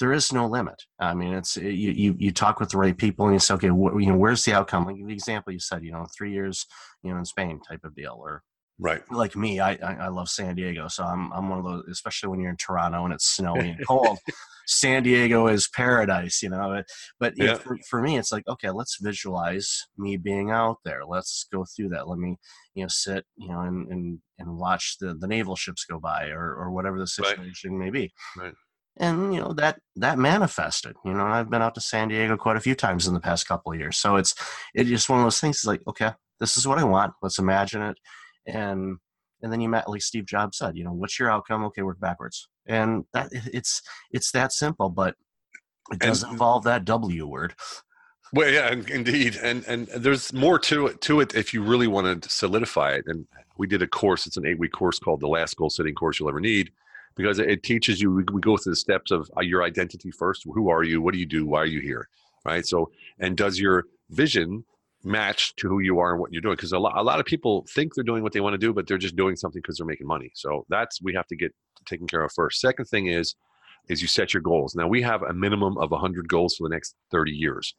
there 0.00 0.12
is 0.12 0.32
no 0.32 0.46
limit. 0.46 0.82
I 1.00 1.14
mean, 1.14 1.34
it's 1.34 1.56
eh, 1.56 1.62
you, 1.62 1.90
you, 1.90 2.16
you 2.18 2.32
talk 2.32 2.60
with 2.60 2.70
the 2.70 2.78
right 2.78 2.96
people 2.96 3.26
and 3.26 3.34
you 3.34 3.40
say, 3.40 3.54
okay, 3.54 3.68
wh- 3.68 4.00
you 4.00 4.06
know, 4.06 4.16
where's 4.16 4.44
the 4.44 4.52
outcome? 4.52 4.86
Like 4.86 4.96
the 5.04 5.12
example 5.12 5.52
you 5.52 5.58
said, 5.58 5.84
you 5.84 5.92
know, 5.92 6.06
three 6.16 6.32
years, 6.32 6.66
you 7.02 7.12
know, 7.12 7.18
in 7.18 7.24
Spain 7.24 7.60
type 7.68 7.84
of 7.84 7.94
deal, 7.94 8.16
or 8.18 8.42
Right. 8.78 9.02
like 9.10 9.34
me, 9.34 9.60
I, 9.60 9.72
I, 9.74 9.94
I 10.04 10.08
love 10.08 10.28
San 10.28 10.54
Diego. 10.54 10.88
So 10.88 11.02
I'm, 11.04 11.32
I'm 11.32 11.48
one 11.48 11.58
of 11.58 11.64
those, 11.64 11.84
especially 11.90 12.28
when 12.28 12.40
you're 12.40 12.50
in 12.50 12.56
Toronto 12.56 13.04
and 13.04 13.12
it's 13.12 13.26
snowy 13.36 13.70
and 13.70 13.84
cold, 13.86 14.18
San 14.66 15.02
Diego 15.02 15.48
is 15.48 15.68
paradise, 15.68 16.42
you 16.42 16.50
know, 16.50 16.82
but 17.18 17.34
Yeah. 17.36 17.54
for, 17.58 17.78
for 17.88 18.02
me, 18.02 18.18
it's 18.18 18.30
like, 18.30 18.46
okay, 18.48 18.70
let's 18.70 18.98
visualize 19.00 19.86
me 19.96 20.16
being 20.16 20.50
out 20.50 20.76
there. 20.84 21.04
Let's 21.06 21.46
go 21.52 21.64
through 21.64 21.88
that. 21.90 22.06
Let 22.08 22.18
me, 22.18 22.36
you 22.74 22.84
know, 22.84 22.88
sit, 22.88 23.24
you 23.36 23.48
know, 23.48 23.60
and, 23.62 23.88
and, 23.90 24.18
and 24.38 24.56
watch 24.58 24.96
the, 25.00 25.14
the 25.14 25.26
naval 25.26 25.56
ships 25.56 25.84
go 25.84 25.98
by 25.98 26.28
or, 26.28 26.54
or 26.54 26.70
whatever 26.70 26.98
the 26.98 27.06
Right. 27.18 27.36
situation 27.36 27.78
may 27.78 27.90
be 27.90 28.12
Right. 28.36 28.54
and 28.98 29.32
you 29.34 29.40
know 29.40 29.52
that 29.54 29.78
that 29.96 30.18
manifested 30.18 30.94
you 31.04 31.12
know 31.12 31.24
i've 31.26 31.50
been 31.50 31.62
out 31.62 31.74
to 31.74 31.80
san 31.80 32.08
diego 32.08 32.36
quite 32.36 32.56
a 32.56 32.60
few 32.60 32.74
times 32.74 33.06
in 33.06 33.14
the 33.14 33.20
past 33.20 33.46
couple 33.46 33.72
of 33.72 33.78
years 33.78 33.96
so 33.96 34.16
it's 34.16 34.34
it's 34.74 34.88
just 34.90 35.08
one 35.08 35.18
of 35.20 35.24
those 35.24 35.40
things 35.40 35.56
it's 35.56 35.66
like 35.66 35.80
okay 35.86 36.10
this 36.40 36.56
is 36.56 36.66
what 36.66 36.78
i 36.78 36.84
want 36.84 37.12
let's 37.22 37.38
imagine 37.38 37.80
it 37.82 37.96
and 38.48 38.96
and 39.42 39.52
then 39.52 39.60
you 39.60 39.68
met 39.68 39.88
like 39.88 40.02
steve 40.02 40.26
jobs 40.26 40.58
said 40.58 40.76
you 40.76 40.84
know 40.84 40.92
what's 40.92 41.18
your 41.18 41.30
outcome 41.30 41.64
okay 41.64 41.82
work 41.82 42.00
backwards 42.00 42.48
and 42.66 43.04
that 43.12 43.28
it's 43.32 43.82
it's 44.10 44.32
that 44.32 44.52
simple 44.52 44.88
but 44.88 45.14
it 45.92 45.98
does 46.00 46.22
And- 46.22 46.32
involve 46.32 46.64
that 46.64 46.84
w 46.84 47.26
word 47.26 47.54
Well, 48.32 48.50
yeah, 48.50 48.70
in- 48.70 48.86
indeed, 48.90 49.38
and 49.42 49.64
and 49.66 49.86
there's 49.88 50.34
more 50.34 50.58
to 50.58 50.88
it 50.88 51.00
to 51.02 51.20
it 51.20 51.34
if 51.34 51.54
you 51.54 51.62
really 51.62 51.86
want 51.86 52.22
to 52.22 52.28
solidify 52.28 52.90
it. 52.92 53.04
And 53.06 53.26
we 53.56 53.66
did 53.66 53.80
a 53.80 53.86
course; 53.86 54.26
it's 54.26 54.36
an 54.36 54.44
eight 54.44 54.58
week 54.58 54.72
course 54.72 54.98
called 54.98 55.20
the 55.20 55.28
Last 55.28 55.56
Goal 55.56 55.70
Setting 55.70 55.94
Course 55.94 56.20
You'll 56.20 56.28
Ever 56.28 56.38
Need, 56.40 56.70
because 57.16 57.38
it, 57.38 57.48
it 57.48 57.62
teaches 57.62 58.02
you. 58.02 58.12
We, 58.12 58.24
we 58.30 58.42
go 58.42 58.58
through 58.58 58.72
the 58.72 58.76
steps 58.76 59.10
of 59.12 59.30
uh, 59.34 59.40
your 59.40 59.62
identity 59.62 60.10
first. 60.10 60.42
Who 60.44 60.68
are 60.68 60.82
you? 60.82 61.00
What 61.00 61.14
do 61.14 61.20
you 61.20 61.24
do? 61.24 61.46
Why 61.46 61.60
are 61.60 61.72
you 61.76 61.80
here? 61.80 62.06
Right. 62.44 62.66
So, 62.66 62.90
and 63.18 63.34
does 63.34 63.58
your 63.58 63.84
vision 64.10 64.66
match 65.04 65.54
to 65.56 65.68
who 65.68 65.78
you 65.78 66.00
are 66.00 66.12
and 66.12 66.20
what 66.20 66.32
you're 66.32 66.42
doing 66.42 66.56
because 66.56 66.72
a 66.72 66.78
lot, 66.78 66.96
a 66.96 67.02
lot 67.02 67.20
of 67.20 67.26
people 67.26 67.64
think 67.70 67.94
they're 67.94 68.04
doing 68.04 68.22
what 68.22 68.32
they 68.32 68.40
want 68.40 68.54
to 68.54 68.58
do 68.58 68.72
but 68.72 68.86
they're 68.86 68.98
just 68.98 69.16
doing 69.16 69.36
something 69.36 69.60
because 69.62 69.78
they're 69.78 69.86
making 69.86 70.06
money. 70.06 70.30
So 70.34 70.66
that's 70.68 71.00
we 71.00 71.14
have 71.14 71.26
to 71.28 71.36
get 71.36 71.54
taken 71.86 72.06
care 72.06 72.22
of 72.22 72.32
first. 72.32 72.60
Second 72.60 72.86
thing 72.86 73.06
is 73.06 73.34
is 73.88 74.02
you 74.02 74.08
set 74.08 74.34
your 74.34 74.42
goals. 74.42 74.74
Now 74.74 74.88
we 74.88 75.00
have 75.02 75.22
a 75.22 75.32
minimum 75.32 75.78
of 75.78 75.90
100 75.90 76.28
goals 76.28 76.56
for 76.56 76.68
the 76.68 76.74
next 76.74 76.94
30 77.10 77.32
years. 77.32 77.74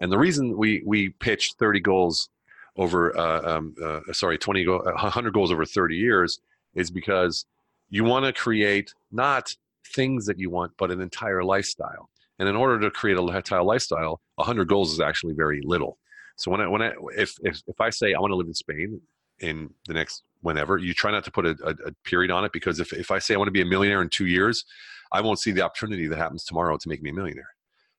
And 0.00 0.10
the 0.10 0.18
reason 0.18 0.56
we 0.56 0.82
we 0.86 1.10
pitch 1.10 1.52
30 1.58 1.80
goals 1.80 2.30
over 2.76 3.16
uh, 3.16 3.56
um, 3.56 3.74
uh, 3.82 4.00
sorry 4.12 4.38
20 4.38 4.64
go, 4.64 4.78
100 4.78 5.34
goals 5.34 5.52
over 5.52 5.66
30 5.66 5.96
years 5.96 6.40
is 6.74 6.90
because 6.90 7.44
you 7.90 8.02
want 8.02 8.24
to 8.24 8.32
create 8.32 8.94
not 9.10 9.54
things 9.94 10.24
that 10.24 10.38
you 10.38 10.48
want 10.48 10.72
but 10.78 10.90
an 10.90 11.02
entire 11.02 11.44
lifestyle. 11.44 12.08
And 12.38 12.48
in 12.48 12.56
order 12.56 12.80
to 12.80 12.90
create 12.90 13.18
a 13.18 13.22
entire 13.22 13.62
lifestyle 13.62 14.22
100 14.36 14.66
goals 14.68 14.92
is 14.92 15.00
actually 15.00 15.34
very 15.34 15.60
little 15.62 15.98
so 16.36 16.50
when 16.50 16.60
I 16.60 16.66
when 16.66 16.82
I 16.82 16.92
if 17.16 17.36
if 17.42 17.62
if 17.66 17.80
I 17.80 17.90
say 17.90 18.14
I 18.14 18.20
want 18.20 18.30
to 18.30 18.36
live 18.36 18.46
in 18.46 18.54
Spain 18.54 19.00
in 19.40 19.70
the 19.86 19.94
next 19.94 20.22
whenever, 20.40 20.78
you 20.78 20.94
try 20.94 21.10
not 21.10 21.24
to 21.24 21.30
put 21.30 21.46
a, 21.46 21.56
a, 21.64 21.70
a, 21.88 21.92
period 22.04 22.30
on 22.30 22.44
it 22.44 22.52
because 22.52 22.80
if 22.80 22.92
if 22.92 23.10
I 23.10 23.18
say 23.18 23.34
I 23.34 23.36
want 23.36 23.48
to 23.48 23.52
be 23.52 23.62
a 23.62 23.66
millionaire 23.66 24.02
in 24.02 24.08
two 24.08 24.26
years, 24.26 24.64
I 25.12 25.20
won't 25.20 25.38
see 25.38 25.52
the 25.52 25.62
opportunity 25.62 26.06
that 26.06 26.18
happens 26.18 26.44
tomorrow 26.44 26.76
to 26.76 26.88
make 26.88 27.02
me 27.02 27.10
a 27.10 27.14
millionaire 27.14 27.50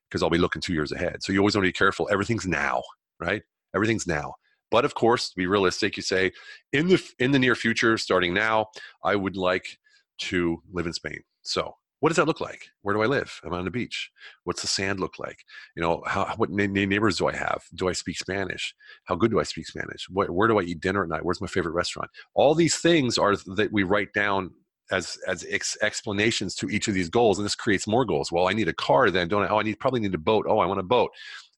because 0.08 0.22
I'll 0.22 0.30
be 0.30 0.38
looking 0.38 0.62
two 0.62 0.74
years 0.74 0.92
ahead. 0.92 1.22
So 1.22 1.32
you 1.32 1.38
always 1.38 1.56
want 1.56 1.64
to 1.64 1.68
be 1.68 1.72
careful. 1.72 2.08
Everything's 2.10 2.46
now, 2.46 2.82
right? 3.18 3.42
Everything's 3.74 4.06
now. 4.06 4.34
But 4.70 4.84
of 4.84 4.94
course, 4.94 5.30
to 5.30 5.36
be 5.36 5.46
realistic, 5.46 5.96
you 5.96 6.02
say 6.02 6.32
in 6.72 6.88
the 6.88 7.02
in 7.18 7.30
the 7.32 7.38
near 7.38 7.54
future, 7.54 7.98
starting 7.98 8.34
now, 8.34 8.68
I 9.04 9.16
would 9.16 9.36
like 9.36 9.78
to 10.18 10.62
live 10.72 10.86
in 10.86 10.92
Spain. 10.92 11.20
So 11.42 11.76
what 12.04 12.10
does 12.10 12.18
that 12.18 12.26
look 12.26 12.42
like? 12.42 12.68
Where 12.82 12.94
do 12.94 13.00
I 13.00 13.06
live? 13.06 13.40
Am 13.46 13.54
I 13.54 13.56
on 13.56 13.64
the 13.64 13.70
beach? 13.70 14.10
What's 14.42 14.60
the 14.60 14.66
sand 14.66 15.00
look 15.00 15.18
like? 15.18 15.42
You 15.74 15.80
know, 15.80 16.02
how, 16.06 16.34
what 16.36 16.50
neighbors 16.50 17.16
do 17.16 17.28
I 17.28 17.34
have? 17.34 17.64
Do 17.74 17.88
I 17.88 17.92
speak 17.92 18.18
Spanish? 18.18 18.74
How 19.04 19.14
good 19.14 19.30
do 19.30 19.40
I 19.40 19.42
speak 19.42 19.66
Spanish? 19.66 20.06
Where, 20.10 20.30
where 20.30 20.46
do 20.46 20.60
I 20.60 20.64
eat 20.64 20.80
dinner 20.80 21.02
at 21.02 21.08
night? 21.08 21.24
Where's 21.24 21.40
my 21.40 21.46
favorite 21.46 21.72
restaurant? 21.72 22.10
All 22.34 22.54
these 22.54 22.76
things 22.76 23.16
are 23.16 23.36
that 23.56 23.72
we 23.72 23.84
write 23.84 24.12
down 24.12 24.50
as 24.90 25.16
as 25.26 25.46
ex- 25.48 25.78
explanations 25.80 26.54
to 26.56 26.68
each 26.68 26.88
of 26.88 26.94
these 26.94 27.08
goals, 27.08 27.38
and 27.38 27.46
this 27.46 27.54
creates 27.54 27.86
more 27.86 28.04
goals. 28.04 28.30
Well, 28.30 28.48
I 28.48 28.52
need 28.52 28.68
a 28.68 28.74
car, 28.74 29.10
then 29.10 29.26
don't 29.26 29.44
I? 29.44 29.48
Oh, 29.48 29.60
I 29.60 29.62
need 29.62 29.80
probably 29.80 30.00
need 30.00 30.12
a 30.12 30.18
boat. 30.18 30.44
Oh, 30.46 30.58
I 30.58 30.66
want 30.66 30.80
a 30.80 30.82
boat, 30.82 31.10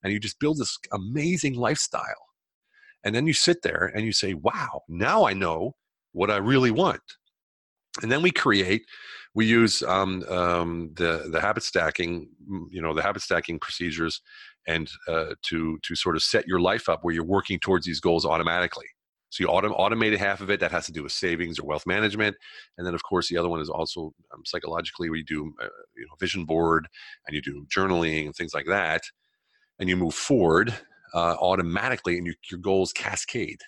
and 0.04 0.12
you 0.12 0.20
just 0.20 0.38
build 0.38 0.58
this 0.58 0.78
amazing 0.92 1.54
lifestyle, 1.54 2.28
and 3.02 3.12
then 3.12 3.26
you 3.26 3.32
sit 3.32 3.62
there 3.62 3.90
and 3.96 4.06
you 4.06 4.12
say, 4.12 4.34
"Wow, 4.34 4.82
now 4.88 5.26
I 5.26 5.32
know 5.32 5.74
what 6.12 6.30
I 6.30 6.36
really 6.36 6.70
want." 6.70 7.02
And 8.00 8.12
then 8.12 8.22
we 8.22 8.30
create 8.30 8.82
we 9.36 9.44
use 9.44 9.82
um, 9.82 10.24
um, 10.30 10.90
the 10.96 11.28
the 11.30 11.40
habit 11.40 11.62
stacking, 11.62 12.30
you 12.70 12.80
know, 12.80 12.94
the 12.94 13.02
habit 13.02 13.20
stacking 13.20 13.58
procedures, 13.58 14.22
and 14.66 14.90
uh, 15.06 15.34
to 15.42 15.78
to 15.82 15.94
sort 15.94 16.16
of 16.16 16.22
set 16.22 16.48
your 16.48 16.58
life 16.58 16.88
up 16.88 17.00
where 17.04 17.14
you're 17.14 17.22
working 17.22 17.60
towards 17.60 17.84
these 17.84 18.00
goals 18.00 18.24
automatically. 18.24 18.86
So 19.28 19.44
you 19.44 19.48
autom- 19.48 19.74
automated 19.76 20.18
half 20.18 20.40
of 20.40 20.48
it 20.48 20.58
that 20.60 20.70
has 20.70 20.86
to 20.86 20.92
do 20.92 21.02
with 21.02 21.12
savings 21.12 21.58
or 21.58 21.66
wealth 21.66 21.86
management, 21.86 22.34
and 22.78 22.86
then 22.86 22.94
of 22.94 23.02
course 23.02 23.28
the 23.28 23.36
other 23.36 23.50
one 23.50 23.60
is 23.60 23.68
also 23.68 24.14
um, 24.32 24.42
psychologically 24.46 25.10
we 25.10 25.22
do 25.22 25.52
uh, 25.62 25.68
you 25.94 26.06
know 26.06 26.14
vision 26.18 26.46
board 26.46 26.88
and 27.26 27.34
you 27.34 27.42
do 27.42 27.66
journaling 27.66 28.24
and 28.24 28.34
things 28.34 28.54
like 28.54 28.66
that, 28.66 29.02
and 29.78 29.90
you 29.90 29.98
move 29.98 30.14
forward 30.14 30.74
uh, 31.12 31.36
automatically, 31.42 32.16
and 32.16 32.26
you, 32.26 32.32
your 32.50 32.58
goals 32.58 32.90
cascade. 32.90 33.60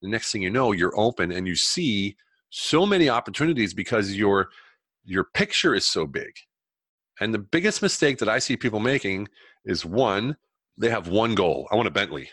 The 0.00 0.08
next 0.08 0.30
thing 0.30 0.42
you 0.42 0.50
know, 0.50 0.70
you're 0.70 0.96
open 0.96 1.32
and 1.32 1.48
you 1.48 1.56
see 1.56 2.16
so 2.50 2.86
many 2.86 3.08
opportunities 3.08 3.74
because 3.74 4.14
you're 4.14 4.48
your 5.08 5.24
picture 5.24 5.74
is 5.74 5.86
so 5.86 6.06
big. 6.06 6.32
And 7.20 7.34
the 7.34 7.38
biggest 7.38 7.82
mistake 7.82 8.18
that 8.18 8.28
I 8.28 8.38
see 8.38 8.56
people 8.56 8.78
making 8.78 9.28
is 9.64 9.84
one, 9.84 10.36
they 10.76 10.90
have 10.90 11.08
one 11.08 11.34
goal. 11.34 11.66
I 11.72 11.76
want 11.76 11.88
a 11.88 11.92
Bentley, 11.92 12.30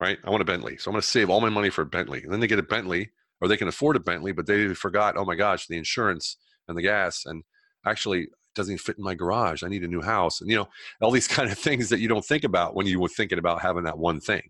right? 0.00 0.18
I 0.24 0.30
want 0.30 0.40
a 0.40 0.46
Bentley. 0.46 0.78
So 0.78 0.90
I'm 0.90 0.94
going 0.94 1.02
to 1.02 1.08
save 1.08 1.28
all 1.28 1.40
my 1.40 1.50
money 1.50 1.68
for 1.68 1.82
a 1.82 1.86
Bentley. 1.86 2.22
And 2.22 2.32
then 2.32 2.40
they 2.40 2.46
get 2.46 2.58
a 2.58 2.62
Bentley 2.62 3.10
or 3.40 3.48
they 3.48 3.56
can 3.56 3.68
afford 3.68 3.96
a 3.96 4.00
Bentley, 4.00 4.32
but 4.32 4.46
they 4.46 4.72
forgot, 4.72 5.16
oh 5.18 5.24
my 5.24 5.34
gosh, 5.34 5.66
the 5.66 5.76
insurance 5.76 6.38
and 6.68 6.78
the 6.78 6.82
gas. 6.82 7.26
And 7.26 7.42
actually, 7.84 8.28
doesn't 8.54 8.78
fit 8.78 8.98
in 8.98 9.04
my 9.04 9.14
garage. 9.14 9.62
I 9.62 9.68
need 9.68 9.82
a 9.82 9.88
new 9.88 10.00
house. 10.00 10.40
And, 10.40 10.48
you 10.48 10.56
know, 10.56 10.68
all 11.00 11.10
these 11.10 11.28
kind 11.36 11.50
of 11.50 11.58
things 11.58 11.88
that 11.88 12.00
you 12.00 12.08
don't 12.08 12.24
think 12.24 12.44
about 12.44 12.74
when 12.74 12.86
you 12.86 13.00
were 13.00 13.08
thinking 13.08 13.38
about 13.38 13.60
having 13.60 13.84
that 13.84 13.98
one 13.98 14.20
thing. 14.20 14.42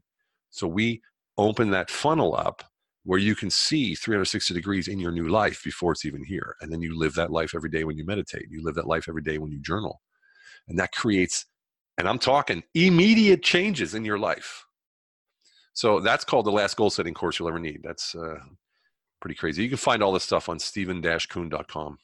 So 0.50 0.68
we 0.68 1.02
open 1.36 1.70
that 1.70 1.90
funnel 1.90 2.36
up 2.36 2.62
where 3.04 3.18
you 3.18 3.34
can 3.34 3.50
see 3.50 3.94
360 3.94 4.54
degrees 4.54 4.88
in 4.88 4.98
your 4.98 5.12
new 5.12 5.28
life 5.28 5.62
before 5.62 5.92
it's 5.92 6.04
even 6.04 6.24
here. 6.24 6.56
And 6.60 6.72
then 6.72 6.80
you 6.80 6.98
live 6.98 7.14
that 7.14 7.30
life 7.30 7.54
every 7.54 7.70
day 7.70 7.84
when 7.84 7.98
you 7.98 8.04
meditate. 8.04 8.46
You 8.50 8.62
live 8.64 8.74
that 8.76 8.86
life 8.86 9.08
every 9.08 9.22
day 9.22 9.38
when 9.38 9.52
you 9.52 9.60
journal. 9.60 10.00
And 10.68 10.78
that 10.78 10.92
creates, 10.92 11.44
and 11.98 12.08
I'm 12.08 12.18
talking 12.18 12.62
immediate 12.74 13.42
changes 13.42 13.94
in 13.94 14.04
your 14.04 14.18
life. 14.18 14.64
So 15.74 16.00
that's 16.00 16.24
called 16.24 16.46
the 16.46 16.52
last 16.52 16.76
goal 16.76 16.88
setting 16.88 17.14
course 17.14 17.38
you'll 17.38 17.48
ever 17.48 17.58
need. 17.58 17.80
That's 17.82 18.14
uh, 18.14 18.38
pretty 19.20 19.34
crazy. 19.34 19.62
You 19.62 19.68
can 19.68 19.76
find 19.76 20.02
all 20.02 20.12
this 20.12 20.24
stuff 20.24 20.48
on 20.48 20.58
stephen-kuhn.com. 20.58 21.98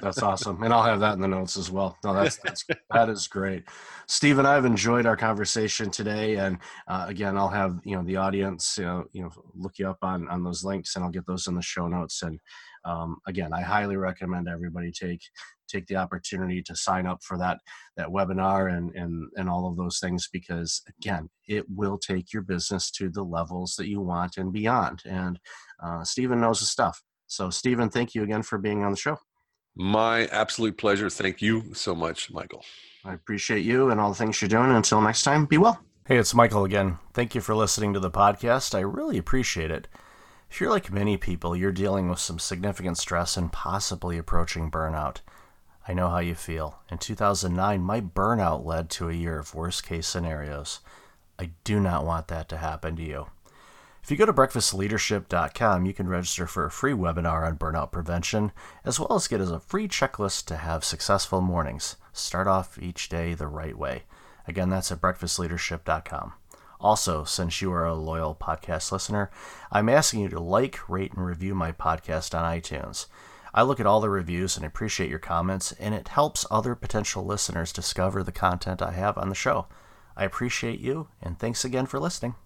that's 0.00 0.22
awesome, 0.22 0.62
and 0.62 0.72
I'll 0.72 0.82
have 0.82 1.00
that 1.00 1.14
in 1.14 1.20
the 1.20 1.28
notes 1.28 1.56
as 1.56 1.70
well. 1.70 1.96
No, 2.04 2.14
that's, 2.14 2.36
that's 2.38 2.64
that 2.92 3.08
is 3.08 3.26
great, 3.26 3.64
Stephen. 4.06 4.46
I've 4.46 4.64
enjoyed 4.64 5.06
our 5.06 5.16
conversation 5.16 5.90
today, 5.90 6.36
and 6.36 6.58
uh, 6.88 7.06
again, 7.08 7.36
I'll 7.36 7.48
have 7.48 7.80
you 7.84 7.96
know 7.96 8.02
the 8.02 8.16
audience, 8.16 8.76
you 8.78 8.84
know, 8.84 9.04
you 9.12 9.22
know, 9.22 9.30
look 9.54 9.78
you 9.78 9.88
up 9.88 9.98
on 10.02 10.28
on 10.28 10.42
those 10.44 10.64
links, 10.64 10.96
and 10.96 11.04
I'll 11.04 11.10
get 11.10 11.26
those 11.26 11.46
in 11.46 11.54
the 11.54 11.62
show 11.62 11.88
notes. 11.88 12.22
And 12.22 12.38
um, 12.84 13.18
again, 13.26 13.52
I 13.52 13.62
highly 13.62 13.96
recommend 13.96 14.48
everybody 14.48 14.92
take 14.92 15.22
take 15.68 15.86
the 15.86 15.96
opportunity 15.96 16.62
to 16.62 16.76
sign 16.76 17.06
up 17.06 17.22
for 17.22 17.38
that 17.38 17.58
that 17.96 18.08
webinar 18.08 18.76
and 18.76 18.94
and 18.94 19.30
and 19.36 19.48
all 19.48 19.66
of 19.68 19.76
those 19.76 19.98
things 19.98 20.28
because 20.32 20.82
again, 20.98 21.28
it 21.48 21.64
will 21.68 21.98
take 21.98 22.32
your 22.32 22.42
business 22.42 22.90
to 22.92 23.08
the 23.08 23.22
levels 23.22 23.74
that 23.76 23.88
you 23.88 24.00
want 24.00 24.36
and 24.36 24.52
beyond. 24.52 25.02
And 25.04 25.38
uh, 25.82 26.04
Stephen 26.04 26.40
knows 26.40 26.60
the 26.60 26.66
stuff. 26.66 27.02
So, 27.34 27.50
Stephen, 27.50 27.90
thank 27.90 28.14
you 28.14 28.22
again 28.22 28.42
for 28.42 28.58
being 28.58 28.84
on 28.84 28.92
the 28.92 28.96
show. 28.96 29.18
My 29.74 30.26
absolute 30.26 30.78
pleasure. 30.78 31.10
Thank 31.10 31.42
you 31.42 31.74
so 31.74 31.94
much, 31.94 32.30
Michael. 32.30 32.64
I 33.04 33.12
appreciate 33.12 33.64
you 33.64 33.90
and 33.90 34.00
all 34.00 34.10
the 34.10 34.14
things 34.14 34.40
you're 34.40 34.48
doing. 34.48 34.70
Until 34.70 35.00
next 35.00 35.24
time, 35.24 35.46
be 35.46 35.58
well. 35.58 35.80
Hey, 36.06 36.16
it's 36.16 36.34
Michael 36.34 36.64
again. 36.64 36.98
Thank 37.12 37.34
you 37.34 37.40
for 37.40 37.56
listening 37.56 37.92
to 37.92 37.98
the 37.98 38.10
podcast. 38.10 38.74
I 38.74 38.80
really 38.80 39.18
appreciate 39.18 39.72
it. 39.72 39.88
If 40.48 40.60
you're 40.60 40.70
like 40.70 40.92
many 40.92 41.16
people, 41.16 41.56
you're 41.56 41.72
dealing 41.72 42.08
with 42.08 42.20
some 42.20 42.38
significant 42.38 42.98
stress 42.98 43.36
and 43.36 43.50
possibly 43.50 44.16
approaching 44.16 44.70
burnout. 44.70 45.16
I 45.88 45.92
know 45.92 46.10
how 46.10 46.18
you 46.18 46.36
feel. 46.36 46.78
In 46.88 46.98
2009, 46.98 47.82
my 47.82 48.00
burnout 48.00 48.64
led 48.64 48.90
to 48.90 49.08
a 49.08 49.14
year 49.14 49.40
of 49.40 49.54
worst 49.56 49.84
case 49.84 50.06
scenarios. 50.06 50.78
I 51.36 51.50
do 51.64 51.80
not 51.80 52.06
want 52.06 52.28
that 52.28 52.48
to 52.50 52.58
happen 52.58 52.94
to 52.94 53.02
you. 53.02 53.26
If 54.04 54.10
you 54.10 54.18
go 54.18 54.26
to 54.26 54.34
breakfastleadership.com, 54.34 55.86
you 55.86 55.94
can 55.94 56.08
register 56.08 56.46
for 56.46 56.66
a 56.66 56.70
free 56.70 56.92
webinar 56.92 57.46
on 57.46 57.56
burnout 57.56 57.90
prevention, 57.90 58.52
as 58.84 59.00
well 59.00 59.14
as 59.14 59.28
get 59.28 59.40
as 59.40 59.50
a 59.50 59.58
free 59.58 59.88
checklist 59.88 60.44
to 60.44 60.56
have 60.56 60.84
successful 60.84 61.40
mornings. 61.40 61.96
Start 62.12 62.46
off 62.46 62.78
each 62.78 63.08
day 63.08 63.32
the 63.32 63.46
right 63.46 63.78
way. 63.78 64.02
Again, 64.46 64.68
that's 64.68 64.92
at 64.92 65.00
breakfastleadership.com. 65.00 66.34
Also, 66.82 67.24
since 67.24 67.62
you 67.62 67.72
are 67.72 67.86
a 67.86 67.94
loyal 67.94 68.34
podcast 68.34 68.92
listener, 68.92 69.30
I'm 69.72 69.88
asking 69.88 70.20
you 70.20 70.28
to 70.28 70.38
like, 70.38 70.86
rate, 70.86 71.14
and 71.14 71.24
review 71.24 71.54
my 71.54 71.72
podcast 71.72 72.38
on 72.38 72.60
iTunes. 72.60 73.06
I 73.54 73.62
look 73.62 73.80
at 73.80 73.86
all 73.86 74.02
the 74.02 74.10
reviews 74.10 74.58
and 74.58 74.66
appreciate 74.66 75.08
your 75.08 75.18
comments, 75.18 75.72
and 75.80 75.94
it 75.94 76.08
helps 76.08 76.44
other 76.50 76.74
potential 76.74 77.24
listeners 77.24 77.72
discover 77.72 78.22
the 78.22 78.32
content 78.32 78.82
I 78.82 78.92
have 78.92 79.16
on 79.16 79.30
the 79.30 79.34
show. 79.34 79.64
I 80.14 80.24
appreciate 80.24 80.80
you, 80.80 81.08
and 81.22 81.38
thanks 81.38 81.64
again 81.64 81.86
for 81.86 81.98
listening. 81.98 82.34